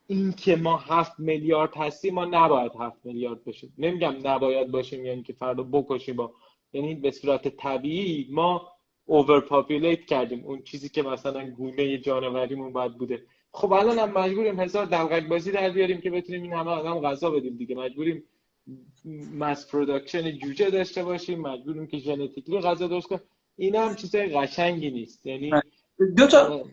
[0.07, 5.23] این که ما هفت میلیارد هستیم ما نباید هفت میلیارد باشیم نمیگم نباید باشیم یعنی
[5.23, 6.33] که فردا بکشیم با
[6.73, 8.69] یعنی به صورت طبیعی ما
[9.07, 10.45] overpopulate کردیم.
[10.45, 13.23] اون چیزی که مثلا گونه جانوریمون باید بوده.
[13.53, 17.31] خب الان هم مجبوریم هزار دلقک بازی در بیاریم که بتونیم این همه آدم غذا
[17.31, 17.75] بدیم دیگه.
[17.75, 18.23] مجبوریم
[19.39, 21.41] mass production جوجه داشته باشیم.
[21.41, 23.21] مجبوریم که genetically غذا درست کنیم.
[23.57, 25.27] این هم چیزای قشنگی نیست.
[25.27, 25.51] یعنی
[26.17, 26.65] دو تا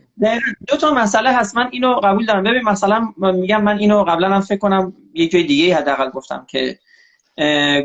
[0.68, 1.58] دو تا مسئله هست.
[1.58, 2.44] من اینو قبول دارم.
[2.44, 6.80] ببین مثلا میگم من اینو قبلا هم فکر کنم یه جای دیگه حداقل گفتم که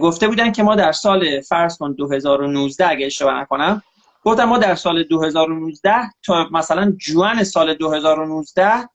[0.01, 3.83] گفته بودن که ما در سال فرض کن 2019 اگه اشتباه نکنم
[4.25, 5.93] گفتم ما در سال 2019
[6.27, 8.89] تا مثلا جوان سال 2019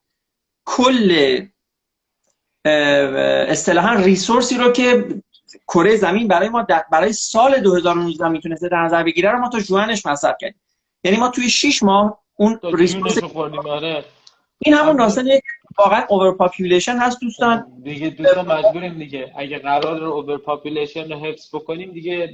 [0.65, 1.39] کل
[2.65, 5.05] اصطلاحا ریسورسی رو که
[5.67, 10.05] کره زمین برای ما برای سال 2019 می‌تونسته در نظر بگیره رو ما تا ژوئنش
[10.05, 10.61] مصرف کردیم
[11.03, 13.23] یعنی ما توی 6 ماه اون resource
[13.65, 14.05] آره.
[14.59, 15.29] این همون داستان
[15.79, 17.81] واقعا overpopulation هست دوستان.
[17.83, 19.33] دیگه دوستان مجبوریم دیگه.
[19.35, 22.27] اگه قرار رو اوور پاپولیشن رو حفظ بکنیم دیگه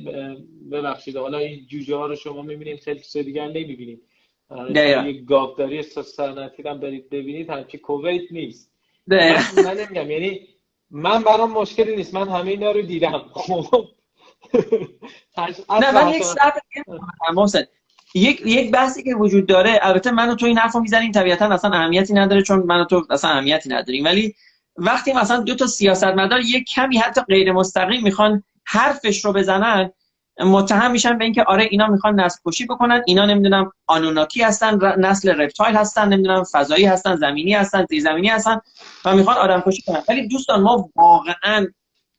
[0.71, 1.17] ببخشید.
[1.17, 4.01] حالا این جوجه ها رو شما می‌بینید خیلی چیز دیگه نمی‌بینید.
[5.05, 8.71] یه گاوداری سنتی هم برید ببینید همچی کویت نیست.
[9.65, 10.12] من, نمیگم.
[10.12, 10.47] یعنی
[10.91, 12.13] من برام مشکلی نیست.
[12.13, 13.25] من همه اینا رو دیدم.
[13.34, 13.88] خب.
[15.81, 16.51] نه من یک سر
[18.15, 21.71] یک یک بحثی که وجود داره البته من و تو این حرفو می‌زنیم طبیعتا اصلا
[21.71, 24.06] اهمیتی نداره چون من و تو اصلا اهمیتی نداریم.
[24.06, 24.36] ولی
[24.78, 29.91] وقتی مثلا دو تا سیاستمدار یک کمی حتی غیر مستقیم می‌خوان حرفش رو بزنن
[30.39, 35.30] متهم میشن به اینکه آره اینا می‌خوان نسل کشی بکنن اینا نمی‌دونم آنوناکی هستن نسل
[35.30, 38.62] رپتایل هستن نمی‌دونم فضایی هستن زمینی هستن زمینی هستن
[39.06, 40.04] و می‌خوان آدم کشی کنن.
[40.10, 41.67] ولی دوستان ما واقعا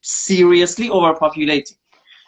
[0.05, 1.77] seriously overpopulating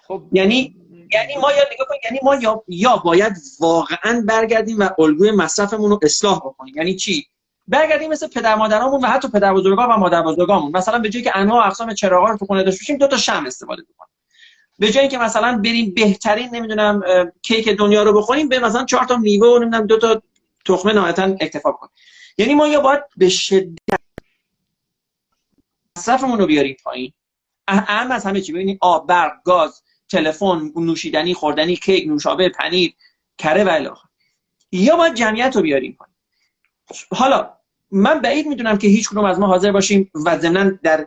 [0.06, 0.76] خب یعنی
[1.14, 5.90] یعنی ما یا نگاه کنید یعنی ما یا, یا باید واقعا برگردیم و الگوی مصرفمون
[5.90, 6.74] رو اصلاح بکنیم.
[6.76, 7.26] یعنی چی؟
[7.68, 10.76] برگردیم مثل پدر مادرامون و حتی پدر بزرگا و مادر بزرگامون.
[10.76, 13.46] مثلا به جایی که انواع اقسام چراغا رو تو خونه داشته باشیم دو تا شمع
[13.46, 14.14] استفاده بکنیم.
[14.78, 17.02] به جایی که مثلا بریم بهترین نمی‌دونم
[17.42, 20.22] کیک دنیا رو بخوریم به مثلا چهار تا میوه و نمی‌دونم دو تا
[20.64, 21.90] تخمه نهایتا اکتفا کنیم
[22.38, 23.78] یعنی ما یا باید به شدت
[25.98, 27.12] مصرفمون رو بیاریم پایین.
[27.68, 28.52] اهم از همه چی.
[28.52, 32.94] ببینید آب برق گاز تلفن نوشیدنی خوردنی کیک نوشابه پنیر
[33.38, 33.94] کره و
[34.72, 35.98] یا باید جمعیت رو بیاریم
[37.10, 37.50] حالا
[37.90, 41.06] من بعید می‌دونم که هیچ کدوم از ما حاضر باشیم و ضمنا در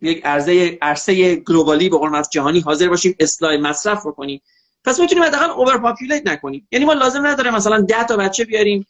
[0.00, 4.42] یک عرصه عرصه گلوبالی به قول جهانی حاضر باشیم اصلاح مصرف کنیم
[4.84, 6.68] پس می‌تونیم حداقل overpopulate نکنیم.
[6.72, 8.86] یعنی ما لازم نداره مثلا 10 تا بچه بیاریم.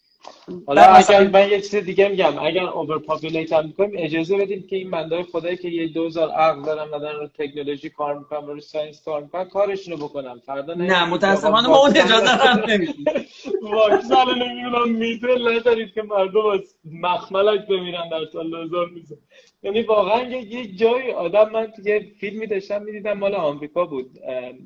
[0.67, 2.39] حالا اگر من یه چیز دیگه میگم.
[2.39, 6.91] اگر overpopulate هم می‌کنیم اجازه بدید که این بنده خدایی که یه دوزار عقل دارن
[6.91, 10.39] و دارن رو تکنولوژی کار می‌کنن رو science کار می‌کنن کارشون رو بکنن.
[10.47, 13.05] فردا نه متاسفانه ما اون اجازه هم نمیدیم
[13.73, 19.17] واکسن نمی‌دونم میتر ندارید که مردم از مخملک بمیرن در سال 2000 میزن
[19.63, 24.19] یعنی واقعا یه جای آدم من یه فیلمی داشتم می‌دیدم مال آمریکا بود.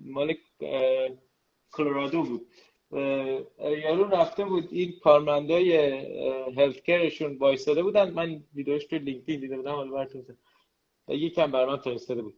[0.06, 0.34] مال
[1.72, 2.46] کلرادو بود.
[3.82, 5.76] یارو رفته بود این کارمندای
[6.56, 8.10] هلت کرشون وایساده بودن.
[8.10, 10.24] من ویدیوش تو لینکدین دیده بودم حالا براتون
[11.08, 12.34] یکم بر من فرستاده بود.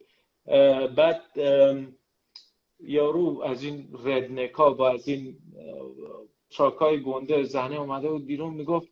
[0.97, 1.23] بعد
[2.81, 5.37] یارو از این ردنکا و از این
[6.51, 8.89] تراکای گنده زنه اومده بود بیرون می‌گفت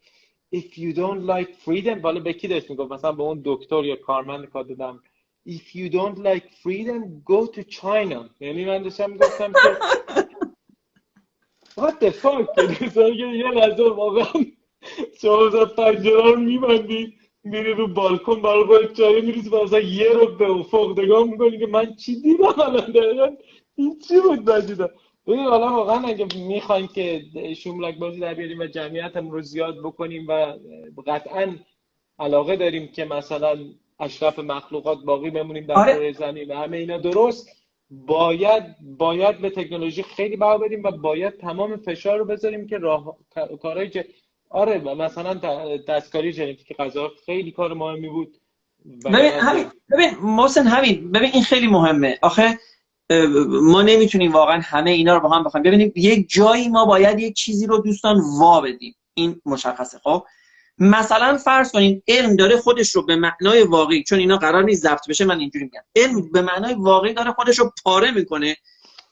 [0.55, 3.97] if you don't like freedom بالا به کی داشت می‌گفت؟ مثلا به اون دکتر یا
[3.97, 5.03] کارمند کار دادم.
[5.49, 8.31] If you don't like freedom go to China.
[8.41, 9.77] یعنی من داشتم می‌گفتم که
[11.77, 12.47] what the fuck?
[13.17, 14.27] یه لحظه واقعا
[15.21, 20.13] شما مثلا پنجره رو میبندی میری رو بالکن برای باید چایی میریزی و مثلا یه
[20.13, 23.37] رو به افق نگاه می‌کنی که من چی دیدم الان دقیقا
[23.77, 24.91] این چی بود نجیدم
[25.27, 27.23] ببین حالا واقعا اگه می‌خوایم که
[27.57, 30.59] شوملک بازی در بیاریم و جمعیتمون رو زیاد بکنیم و
[31.07, 31.57] قطعا
[32.19, 33.59] علاقه داریم که مثلا
[34.01, 36.13] اشرف مخلوقات باقی بمونیم در آره.
[36.13, 36.51] زمین.
[36.51, 37.58] و همه اینا درست.
[37.91, 38.65] باید
[38.99, 43.17] باید به تکنولوژی خیلی بها بدیم و باید تمام فشار رو بذاریم که راه
[43.63, 43.99] کارهای ج...
[44.51, 45.35] آره مثلا
[45.89, 48.37] دستکاری ژنتیک غذا خیلی کار مهمی بود.
[49.05, 51.13] ببین همین ببین محسن همین.
[51.13, 52.19] ببین این خیلی مهمه.
[52.23, 52.59] آخه
[53.49, 55.65] ما نمی‌تونیم واقعا همه اینا رو با هم بخوایم.
[55.65, 58.95] ببینیم یک جایی ما باید یک چیزی رو دوستان وا بدیم.
[59.15, 60.25] این مشخصه خب؟
[60.81, 65.09] مثلا فرض کنین علم داره خودش رو به معنای واقعی چون اینا قرار نیست ضبط
[65.09, 65.83] بشه من اینجوری میگم.
[65.97, 68.57] علم به معنای واقعی داره خودش رو پاره می‌کنه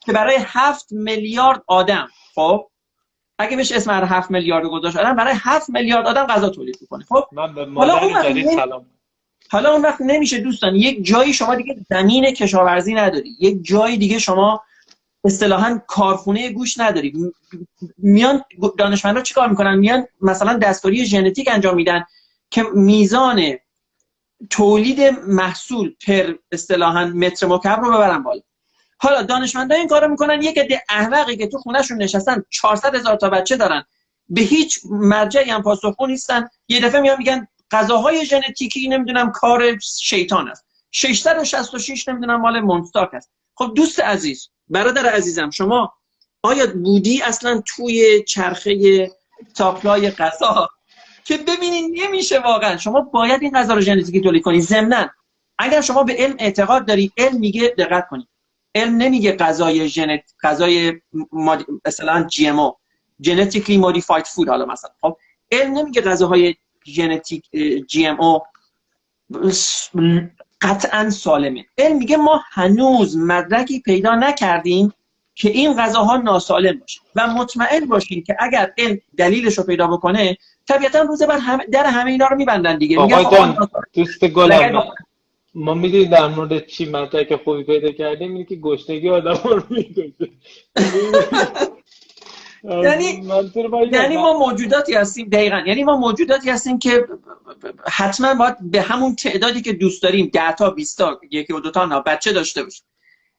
[0.00, 2.70] که برای هفت میلیارد آدم خب؟
[3.38, 7.24] اگه بهش اسم هفت میلیارد گذاشت آدم برای هفت میلیارد آدم غذا تولید می‌کنه خب؟
[7.32, 8.86] من به حالا اون سلام.
[9.50, 14.18] حالا اون وقت نمیشه دوستان یک جایی شما دیگه زمین کشاورزی نداری یک جایی دیگه
[14.18, 14.62] شما
[15.26, 17.32] اصطلاحا کارخونه گوش نداری.
[17.98, 18.44] میان
[18.78, 22.04] دانشمندا چیکار می‌کنن؟ میان مثلا دستکاری ژنتیک انجام میدن
[22.50, 23.42] که میزان
[24.50, 28.40] تولید محصول پر اصطلاحا متر مکعب رو ببرن بالا.
[28.98, 30.42] حالا دانشمندا این کارو می‌کنن.
[30.42, 33.84] یک عده احمقی که تو خونهشون نشستن 400 هزار تا بچه دارن.
[34.28, 36.48] به هیچ مرجعی هم پاسخگو نیستن.
[36.68, 40.64] یه دفعه میان میگن غذاهای ژنتیکی نمی‌دونم کار شیطان است.
[40.90, 43.30] 666 نمی‌دونم مال مونستاک است.
[43.54, 45.92] خب دوست عزیز برادر عزیزم شما
[46.42, 49.10] آیا بودی اصلا توی چرخه
[49.54, 50.68] supply غذا
[51.24, 52.76] که ببینید نمیشه واقعا.
[52.76, 55.08] شما باید این غذا رو ژنتیکی تولید کنید ضمن
[55.58, 58.28] اگر شما به علم اعتقاد داری علم میگه دقت کنید
[58.74, 61.00] علم نمیگه غذای ژنت غذای
[61.86, 65.16] مثلا GMO genetically modified food حالا مثلا خب
[65.52, 66.54] علم نمیگه غذاهای
[66.86, 67.50] ژنتیک
[67.88, 68.40] GMO
[70.60, 71.64] قطعا سالمه.
[71.78, 74.92] علم میگه ما هنوز مدرکی پیدا نکردیم
[75.34, 77.00] که این غذاها ناسالم باشه.
[77.16, 80.36] و مطمئن باشین که اگر علم دلیلش رو پیدا بکنه
[80.68, 82.96] طبیعتا روز بعد همه در همه اینا رو میبندن دیگه.
[83.92, 84.82] دوست گلم.
[85.54, 89.62] ما می‌دونیم در مورد چی مدرک خوبی پیدا کردیم اینه که گشتگی آدم رو
[92.64, 93.22] یعنی
[93.92, 95.62] یعنی ما موجوداتی هستیم دقیقا.
[95.66, 97.06] یعنی ما موجوداتی هستیم که
[97.96, 101.70] حتما باید به همون تعدادی که دوست داریم ده تا 20 تا یکی و دو
[101.70, 102.84] تا بچه داشته باشیم.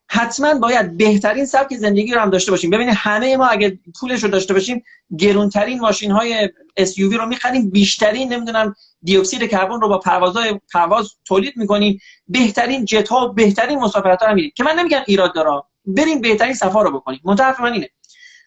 [0.10, 2.70] حتما باید بهترین سبک زندگی رو هم داشته باشیم.
[2.70, 4.84] ببینید همه ما اگه پولش رو داشته باشیم
[5.18, 11.58] گرونترین ماشین های SUV رو می‌خریم بیشترین نمی‌دونم دیوکسید کربن رو با پروازهای پرواز تولید
[11.58, 12.00] می‌کنیم.
[12.28, 15.64] بهترین جت ها بهترین مسافرت ها رو میریم که من نمیگم ایراد داره.
[15.86, 17.20] بریم بهترین سفر رو بکنیم.
[17.24, 17.90] منتها من اینه.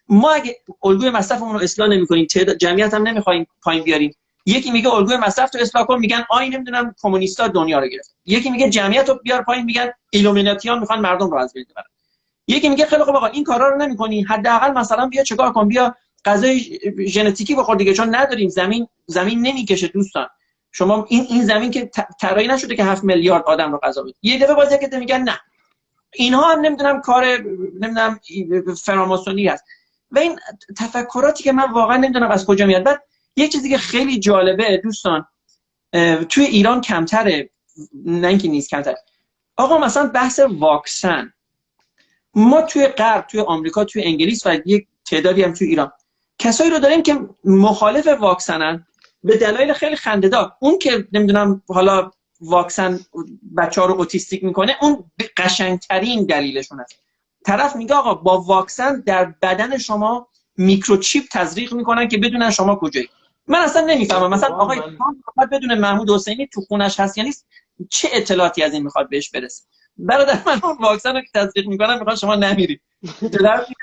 [0.07, 2.27] ما اگه الگوی مصرفمون رو اصلاح نمی‌کنیم
[2.59, 4.15] جمعیت هم نمی‌خوایم پایین بیاریم.
[4.45, 8.15] یکی میگه الگوی مصرف تو اصلاح کن میگن آی نمی‌دونم کمونیستا دنیا رو گرفت.
[8.25, 11.85] یکی میگه جمعیت رو بیار پایین میگن ایلومیناتیان می‌خوان مردم رو از بین ببرن.
[12.47, 14.21] یکی میگه خیلی خوب آقا این کارا رو نمی‌کنی.
[14.21, 18.49] حداقل مثلا بیا چیکار کن؟ بیا غذای ژنتیکی بخور دیگه چون نداریم.
[18.49, 20.27] زمین زمین نمی‌کشه دوستان.
[20.71, 24.13] شما این این زمین که طراحی نشده که 7 میلیارد آدم رو غذا بده.
[24.21, 25.39] یه دفعه بازی که میگن نه.
[26.13, 27.25] اینها هم نمی‌دونم کار
[27.79, 28.19] نمی‌دونم
[28.83, 29.63] فراماسونی است
[30.11, 30.39] و این
[30.77, 32.83] تفکراتی که من واقعا نمی‌دونم از کجا میاد.
[32.83, 33.03] بعد
[33.35, 35.27] یه چیزی که خیلی جالبه دوستان
[36.29, 37.49] توی ایران کمتره
[38.05, 38.95] نه اینکه نیست کمتر
[39.57, 41.33] آقا مثلا بحث واکسن.
[42.33, 45.91] ما توی غرب توی آمریکا توی انگلیس و یک تعدادی هم توی ایران.
[46.39, 48.87] کسایی رو داریم که مخالف واکسنن
[49.23, 50.51] به دلایل خیلی خنده‌دار.
[50.59, 52.99] اون که نمی‌دونم حالا واکسن
[53.57, 56.99] بچه رو اوتیستیک می‌کنه اون قشنگترین دلیلشون است.
[57.45, 63.09] طرف میگه آقا با واکسن در بدن شما میکروچیپ تزریق می‌کنن که بدونن شما کجایی.
[63.47, 64.29] من اصلا نمی‌فهمم.
[64.29, 64.79] مثلا آقای
[65.37, 65.45] من...
[65.51, 67.33] بدون محمود حسینی تو خونش هست یعنی
[67.89, 69.63] چه اطلاعاتی از این می‌خواد بهش برسه؟
[69.97, 72.81] برادر من اون واکسن رو که تزریق می‌کنن می‌خواد شما نمیرید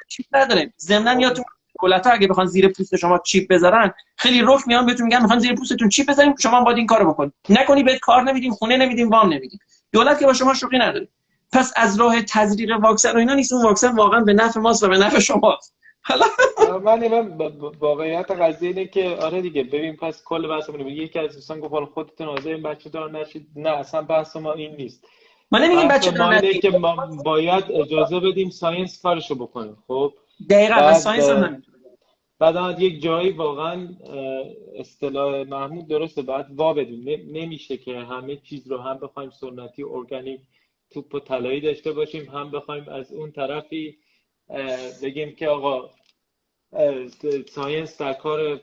[0.08, 0.72] چیپ نداره.
[0.80, 1.42] ضمن یا تو
[1.80, 5.38] دولت ها اگه بخوان زیر پوست شما چیپ بذارن خیلی رخ میان بهتون میگن می‌خوان
[5.38, 7.32] زیر پوستتون چیپ بذاریم شما باید این کارو بکنید.
[7.48, 9.60] نکنی بهت کار نمیدیم خونه نمیدیم وام نمیدیم.
[9.92, 11.08] دولت که با شما شوخی نداره.
[11.52, 14.88] پس از راه تزریق واکسن و اینا نیست اون واکسن واقعا به نفع ماست و
[14.88, 15.74] به نفع شماست.
[16.08, 21.18] حالا من من واقعیت قضیه اینه که آره دیگه ببین پس کل بحث من یکی
[21.18, 23.46] از دوستان گفت خودتون حاضرین بچه دار نشید.
[23.56, 25.04] نه اصلا بحث ما این نیست.
[25.52, 26.62] ما نمیگیم بچه دار نشید.
[26.62, 30.14] که ما باید اجازه بدیم science کارشو بکنه خب؟
[30.50, 31.62] دقیقاً science هم
[32.38, 33.88] بعد یک جایی واقعا
[34.76, 37.04] اصطلاح محمود درسته باید وا بدیم.
[37.32, 40.40] نمیشه که همه چیز رو هم بخوایم سنتی ارگانیک
[40.90, 43.98] توپ و طلایی داشته باشیم هم بخوایم از اون طرفی
[45.02, 45.90] بگیم که آقا
[47.48, 48.60] ساینس در کار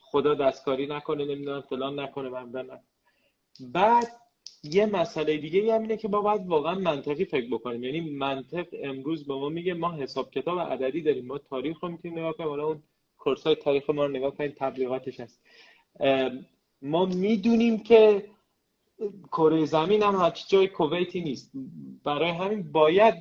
[0.00, 2.80] خدا دستکاری نکنه نمی‌دونم فلان نکنه من
[3.60, 4.08] بعد
[4.62, 7.84] یه مسئله دیگه هم اینه که ما باید واقعا منطقی فکر بکنیم.
[7.84, 11.26] یعنی منطق امروز به ما میگه ما حساب کتاب عددی داریم.
[11.26, 12.50] ما تاریخ رو می‌تونیم نگاه کنیم.
[12.50, 12.82] اون
[13.16, 15.42] کورس های تاریخ ما رو نگاه کنیم تبلیغاتش هست.
[16.82, 18.24] ما می‌دونیم که
[19.32, 21.52] کره زمین هم هیچ جای کویتی نیست.
[22.04, 23.14] برای همین باید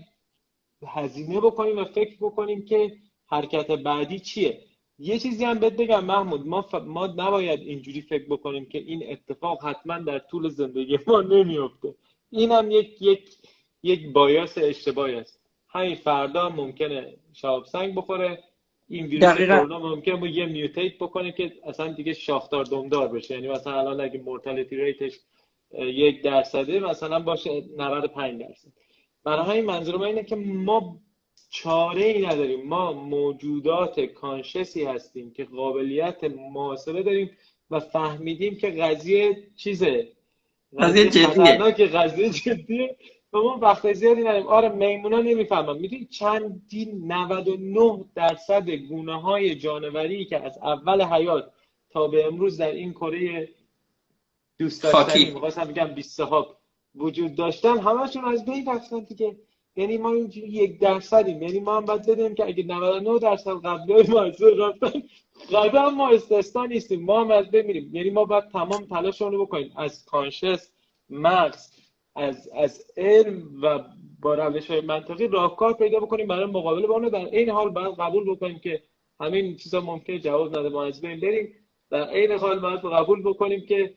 [0.88, 2.97] هزینه بکنیم و فکر بکنیم که
[3.28, 4.63] حرکت بعدی چیه؟
[5.00, 6.76] یه چیزی هم بهت بگم محمود ما, ف...
[6.76, 11.96] ما نباید اینجوری فکر بکنیم که این اتفاق حتما در طول زندگی ما نمیفته
[12.30, 13.38] این هم یک یک
[13.84, 15.42] یک بایاس اشتباهی است.
[15.70, 18.44] همین فردا ممکنه شاب سنگ بخوره
[18.88, 23.34] این ویروس کرونا ممکنه یه میوتیت بکنه که اصلا دیگه شاخدار دمدار بشه.
[23.34, 25.20] یعنی مثلا الان اگه مورتالتی ریتش
[25.80, 28.70] یک درصده مثلا باشه 95 درصد.
[29.24, 31.00] برای همین منظور اینه که ما
[31.49, 32.67] چاره ای نداریم.
[32.67, 37.31] ما موجودات کانشسی هستیم که قابلیت محاسبه داریم
[37.71, 40.07] و فهمیدیم که قضیه چیزه.
[40.79, 41.71] قضیه جدیه.
[41.71, 42.97] که قضیه جدیه.
[43.33, 44.47] و ما وقت زیادی نداریم.
[44.47, 51.51] آره میمونا نمی‌فهمم می‌دونی چندین 99 درصد گونه های جانوری که از اول حیات
[51.89, 53.49] تا به امروز در این کره
[54.60, 56.19] دوست داشتنی می‌خواستم بگم 20
[56.95, 59.36] وجود داشتن همشون از بین رفتن دیگه.
[59.78, 61.42] یعنی ما اینجوری یک درصدیم.
[61.42, 64.24] یعنی ما هم باید بدونیم که اگه 99 درصد قبل ما
[64.68, 65.04] رفتن
[65.52, 67.04] قدم ما استثنا نیستیم.
[67.04, 67.96] ما هم از بمیریم.
[67.96, 69.74] یعنی ما باید تمام تلاشمون رو بکنیم.
[69.78, 70.72] از کانشس
[71.10, 71.72] مغز
[72.16, 73.84] از از علم و
[74.22, 77.96] با روش های منطقی راهکار پیدا بکنیم برای مقابله با اون در این حال باید
[78.00, 78.84] قبول بکنیم که
[79.20, 80.70] همین چیزا ممکنه جواب نده.
[80.70, 81.54] ما از بین بریم.
[81.90, 83.94] در این حال باید قبول بکنیم که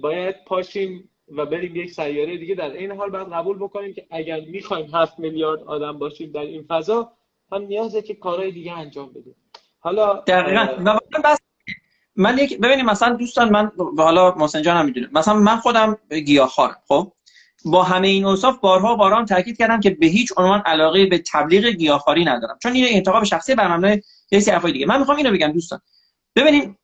[0.00, 2.54] باید پاشیم و بریم یک سیاره دیگه.
[2.54, 6.64] در این حال باید قبول بکنیم که اگر می‌خوایم هفت میلیارد آدم باشیم در این
[6.68, 7.12] فضا
[7.52, 9.36] هم نیازه که کارهای دیگه انجام بدیم.
[9.78, 10.66] حالا دقیقا.
[11.24, 11.38] بس
[12.16, 15.08] من یک ببینیم مثلا دوستان من حالا محسن جان هم می‌دونه.
[15.12, 17.12] مثلا من خودم گیاهخوارم خب؟
[17.64, 21.66] با همه این اوصاف بارها بارها تاکید کردم که به هیچ عنوان علاقه به تبلیغ
[21.66, 22.58] گیاهخواری ندارم.
[22.62, 24.86] چون این انتخاب شخصی بر مبنای یه سری دیگه.
[24.86, 25.80] من می‌خوام اینو بگم دوستان.
[26.36, 26.78] ببینیم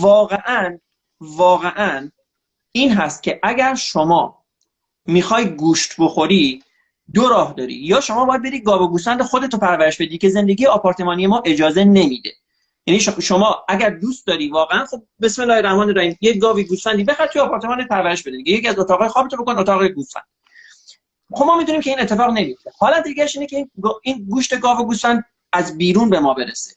[0.00, 0.78] واقعا
[1.20, 2.10] واقعا
[2.76, 4.44] این هست که اگر شما
[5.06, 6.62] می‌خوای گوشت بخوری
[7.14, 7.74] دو راه داری.
[7.74, 11.84] یا شما باید بری گاو و گوسفند خودتو پرورش بدی که زندگی آپارتمانی ما اجازه
[11.84, 12.30] نمیده.
[12.86, 17.26] یعنی شما اگر دوست داری واقعا خب بسم الله الرحمن الرحیم یه گاوی گوسفندی بخر
[17.26, 20.26] توی آپارتمان پرورش بده یکی از اتاقای خوابتو بکن اتاق گوسفند.
[21.32, 23.68] خب ما می‌دونیم که این اتفاق نمیفته حالا دیگه اینه که
[24.02, 26.74] این گوشت گاو و گوسفند از بیرون به ما برسه.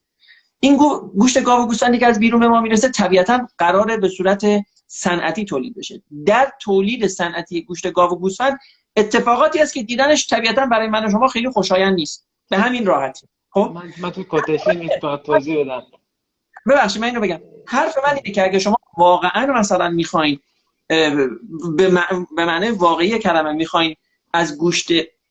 [0.60, 0.78] این
[1.16, 4.46] گوشت گاو و گوسفندی که از بیرون به ما می‌رسه طبیعتا قراره به صورت
[4.88, 6.02] صنعتی تولید بشه.
[6.26, 8.60] در تولید صنعتی گوشت گاو و گوسفند
[8.96, 12.28] اتفاقاتی است که دیدنش طبیعتا برای من و شما خیلی خوشایند نیست.
[12.50, 13.28] به همین راحتی.
[13.50, 14.42] خب؟ من, من تو
[14.74, 15.84] نیست توضیح بدم.
[16.70, 17.40] ببخشید من اینو بگم.
[17.66, 20.40] حرف من اینه که اگه شما واقعا مثلا می‌خواین
[21.78, 21.92] به
[22.38, 23.96] معنی واقعی کلمه می‌خواین
[24.34, 24.88] از گوشت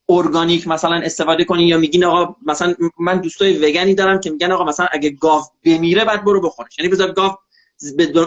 [0.08, 4.64] ارگانیک مثلا استفاده کنین یا میگین آقا مثلا من دوستای وگنی دارم که میگن آقا
[4.64, 6.78] مثلا اگه گاو بمیره بعد برو بخورش.
[6.78, 7.36] یعنی بذار گاو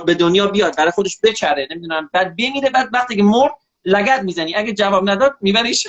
[0.05, 2.09] به دنیا بیاد برای خودش بچره نمی‌دونم.
[2.13, 3.51] بعد بمیره بعد وقتی که مرد
[3.85, 4.55] لگد می‌زنی.
[4.55, 5.87] اگه جواب نداد میبریش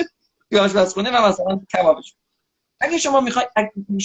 [0.48, 2.14] به آشپزخونه و مثلا کبابش.
[2.80, 3.46] اگه شما می‌خوای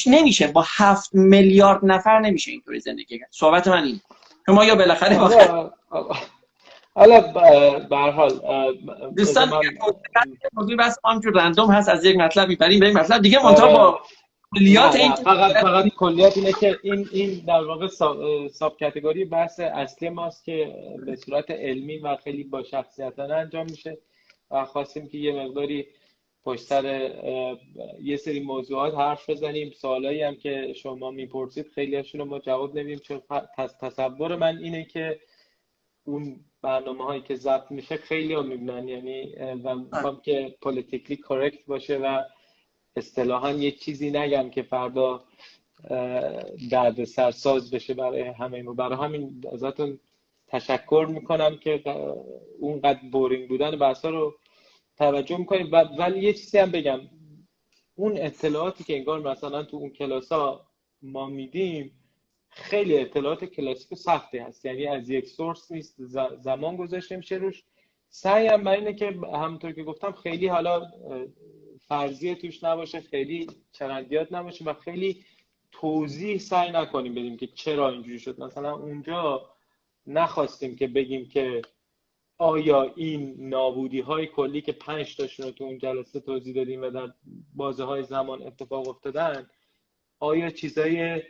[0.07, 0.47] نمیشه.
[0.47, 3.29] با هفت میلیارد نفر نمیشه اینطوری زندگی کرد.
[3.31, 4.01] صحبت من این
[4.45, 5.15] شما یا بالاخره
[6.97, 7.21] حالا
[7.89, 8.39] به هر حال
[9.17, 9.51] دوستان
[10.53, 13.21] موضوع بس همجور رندوم هست از یک مطلب می‌بریم به مطلب.
[13.21, 13.99] دیگه منتها با
[14.53, 17.87] کلیات این فقط فقط کلیات اینه که این این در واقع
[18.47, 20.75] ساب کاتگوری بحث اصلی ماست که
[21.05, 23.97] به صورت علمی و خیلی با شخصیتانه انجام میشه
[24.51, 25.87] و خواستیم که یه مقداری
[26.43, 27.11] پشت سر
[28.01, 29.71] یه سری موضوعات حرف بزنیم.
[29.71, 33.21] سوالایی هم که شما می‌پرسید خیلی هاشون رو ما جواب نمیم چون
[33.81, 35.19] تصور من اینه که
[36.03, 41.97] اون برنامه هایی که ضبط میشه خیلی ها می‌بینن یعنی و که پولیتیکلی کرکت باشه
[41.97, 42.21] و
[42.95, 45.23] اصطلاحا یه چیزی نگم که فردا
[46.71, 48.73] درد سرساز بشه برای همه ما.
[48.73, 49.99] برای همین ازتون
[50.47, 51.81] تشکر می‌کنم که
[52.59, 54.35] اونقدر بورینگ بودن بحثا رو
[54.97, 55.71] توجه می‌کنیم.
[55.71, 56.99] ولی یه چیزی هم بگم.
[57.95, 60.67] اون اطلاعاتی که انگار مثلا تو اون کلاس ها
[61.01, 61.91] ما میدیم
[62.49, 64.65] خیلی اطلاعات کلاسیک سختی هست.
[64.65, 65.95] یعنی از یک سورس نیست
[66.39, 67.63] زمان گذاشته میشه روش.
[68.09, 70.91] سعیم بر اینه که همونطور که گفتم خیلی حالا
[71.87, 75.25] فرضیه توش نباشه خیلی چرندیات نباشه و خیلی
[75.71, 78.39] توضیح سعی نکنیم بدیم که چرا اینجوری شد.
[78.39, 79.49] مثلا اونجا
[80.07, 81.61] نخواستیم که بگیم که
[82.37, 86.89] آیا این نابودی های کلی که پنج تاشون رو تو اون جلسه توضیح دادیم و
[86.89, 87.13] در
[87.55, 89.49] بازه های زمان اتفاق افتادن
[90.19, 91.21] آیا چیزای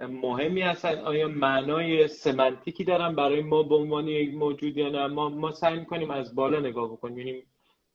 [0.00, 5.28] مهمی هستن؟ آیا معنای سمنتیکی دارن برای ما به عنوان یک موجود یا نه؟ ما,
[5.28, 7.18] ما سعی می‌کنیم از بالا نگاه بکنیم.
[7.18, 7.42] یعنی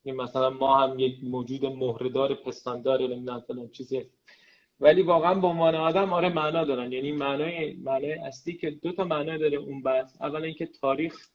[0.05, 4.05] مثلا ما هم یک موجود مهردار پستاندار نمی‌دونم چیزی
[4.79, 6.91] ولی واقعا به عنوان آدم آره معنا دارن.
[6.91, 10.21] یعنی معنای معنای اصلی که دو تا معنا داره اون بحث.
[10.21, 11.27] اولا اینکه تاریخ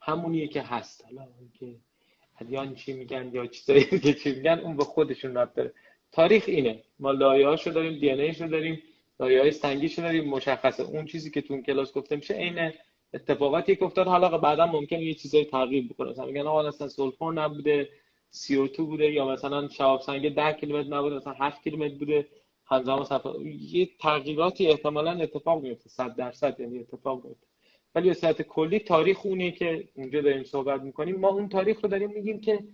[0.00, 1.04] همونیه که هست.
[1.04, 1.80] حالا اینکه
[2.40, 5.72] ادیان چی میگن یا چیزایی که چی میگن اون به خودشون ربط داره.
[6.12, 6.82] تاریخ اینه.
[6.98, 8.82] ما لایه هاشو داریم دی ان داریم
[9.20, 10.82] لایه های سنگیشو داریم مشخصه.
[10.82, 12.72] اون چیزی که تو اون کلاس گفته میشه عین
[13.14, 14.06] اتفاقاتی که افتاد.
[14.06, 16.10] حالا بعدا ممکنه یه چیزایی تغییر بکنه.
[16.10, 17.88] مثلا میگن آقا اصلا سولفور نبوده.
[18.34, 22.26] CO2 بوده یا مثلا شهاب سنگ 10 کیلومتر نبوده مثلا 7 کیلومتر بوده
[22.66, 27.46] همزمان صفحه یه تغییراتی احتمالا اتفاق میفته 100 درصد یعنی اتفاق میفته
[27.94, 31.16] ولی به صورت کلی تاریخ اونه که اونجا داریم صحبت می‌کنیم.
[31.16, 32.64] ما اون تاریخ رو داریم میگیم که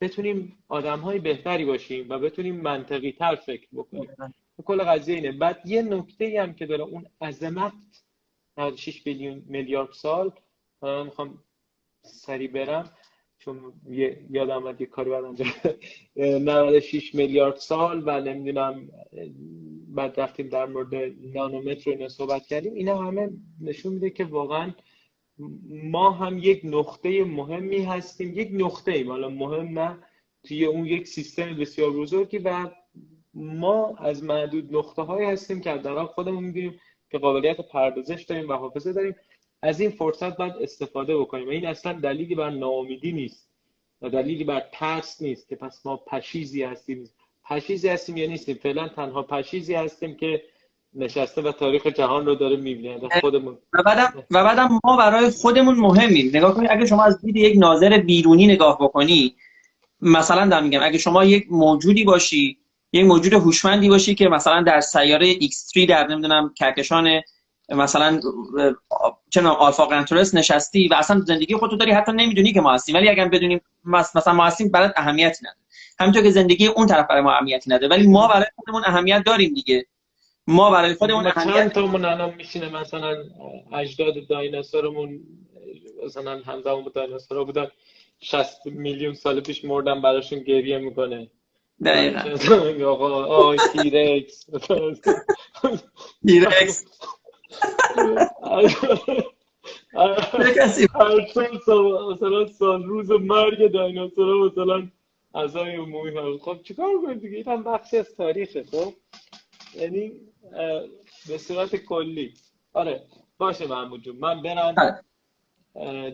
[0.00, 4.10] بتونیم آدم های بهتری باشیم و بتونیم منطقی تر فکر بکنیم.
[4.64, 5.32] کل قضیه اینه.
[5.32, 7.72] بعد یه نکته هم که داره اون عظمت
[8.56, 10.32] 96 میلیون میلیارد سال
[10.82, 11.44] من می‌خوام
[12.02, 12.96] سری برم.
[13.44, 13.72] چون
[14.30, 15.48] یادم یه کاری باید انجام
[16.16, 18.88] 96 میلیارد سال و نمی‌دونم
[19.88, 20.94] بعد رفتیم در مورد
[21.34, 22.74] نانومتر رو صحبت کردیم.
[22.74, 23.30] اینا همه
[23.60, 24.74] نشون میده که واقعا
[25.68, 29.10] ما هم یک نقطه مهمی هستیم یک نقطه ایم.
[29.10, 29.98] حالا مهم نه
[30.44, 32.70] توی اون یک سیستم بسیار بزرگی و
[33.34, 36.80] ما از معدود نقطه هایی هستیم که در خودمون میگیم
[37.10, 39.14] که قابلیت پردازش داریم و حافظه داریم.
[39.62, 41.48] از این فرصت باید استفاده بکنیم.
[41.48, 43.48] این اصلا دلیلی بر ناامیدی نیست
[44.02, 47.10] و دلیلی بر ترس نیست که پس ما پشیزی هستیم.
[47.44, 48.58] پشیزی هستیم یا نیستیم.
[48.62, 50.42] فعلا تنها پشیزی هستیم که
[50.94, 53.00] نشسته و تاریخ جهان رو داره می‌بینه.
[53.20, 53.58] خودمون.
[53.72, 56.28] و بعدم و بعدم ما برای خودمون مهمیم.
[56.28, 59.34] نگاه کنید اگه شما از دید یک ناظر بیرونی نگاه بکنی
[60.00, 62.58] مثلا دارم میگم اگه شما یک موجودی باشی
[62.92, 67.20] یک موجود هوشمندی باشی که مثلا در سیاره X3 در نمی‌دونم کهکشان
[67.68, 68.20] مثلا
[69.30, 72.94] چه آلفا قنتورس نشستی و اصلا زندگی خودتو داری حتی نمی‌دونی که ما هستیم.
[72.94, 75.58] ولی اگر بدونیم مثلا ما هستیم برات اهمیتی نداره.
[76.00, 77.88] همینطور که زندگی اون طرف برای ما اهمیتی نداره.
[77.88, 79.86] ولی ما برای خودمون اهمیت داریم دیگه.
[80.46, 83.16] ما برای خودمون اهمیت چند تامون الان میشینه مثلا
[83.72, 85.20] اجداد دایناسورمون
[86.06, 87.66] مثلا همزمان با دایناسورا بودن
[88.20, 91.30] 60 میلیون سال پیش مردن براشون گریه می‌کنه.
[91.84, 92.86] دقیقاً.
[92.86, 94.46] آقا آه تیرکس.
[96.26, 96.84] تیرکس.
[102.12, 104.88] مثلا سال روز مرگ دایناسورا مثلا
[105.34, 108.94] اعضای عمومی خب چیکار کنیم دیگه؟ این هم بخشی از تاریخه خب؟
[109.74, 110.12] یعنی
[111.28, 112.34] به صورت کلی.
[112.72, 113.02] آره
[113.38, 114.16] باشه محمود جون.
[114.16, 115.00] من برم.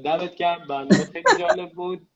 [0.04, 0.66] دمت گرم.
[0.68, 2.06] برنامه خیلی جالب بود.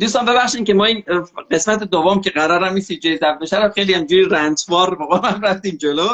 [0.00, 1.04] دوستان ببخشید که ما این
[1.50, 6.08] قسمت دوم که قرارم نیست جای ضبط بشه خیلی همجوری رنجبار واقعا رفتیم جلو.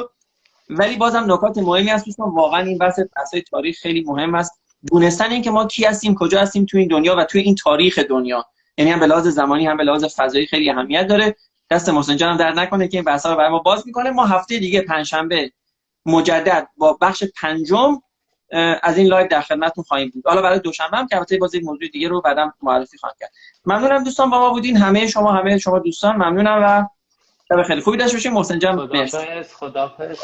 [0.70, 2.30] ولی بازم نکات مهمی هست دوستان.
[2.30, 4.62] واقعا این بحث بحث تاریخ خیلی مهم است.
[4.92, 8.44] دونستن اینکه ما کی هستیم کجا هستیم تو این دنیا و توی این تاریخ دنیا.
[8.78, 11.36] یعنی هم به لحاظ زمانی هم به لحاظ فضایی خیلی اهمیت داره.
[11.70, 14.10] دست محسن جانم درد نکنه که این بحث رو برای ما باز می‌کنه.
[14.10, 15.52] ما هفته دیگه پنجشنبه
[16.06, 18.00] مجدد با بخش پنجم
[18.82, 20.26] از این لایو در خدمتتون خواهیم بود.
[20.26, 23.32] حالا برای دوشنبه هم که البته باز یک موضوع دیگه رو بعداً معرفی خواهم کرد.
[23.66, 24.76] ممنونم دوستان با ما بودین.
[24.76, 26.86] همه شما همه شما دوستان ممنونم و
[27.52, 28.76] شب خیلی خوبی داشته باشین محسن جان.
[28.78, 30.18] خداحافظ خداحافظ.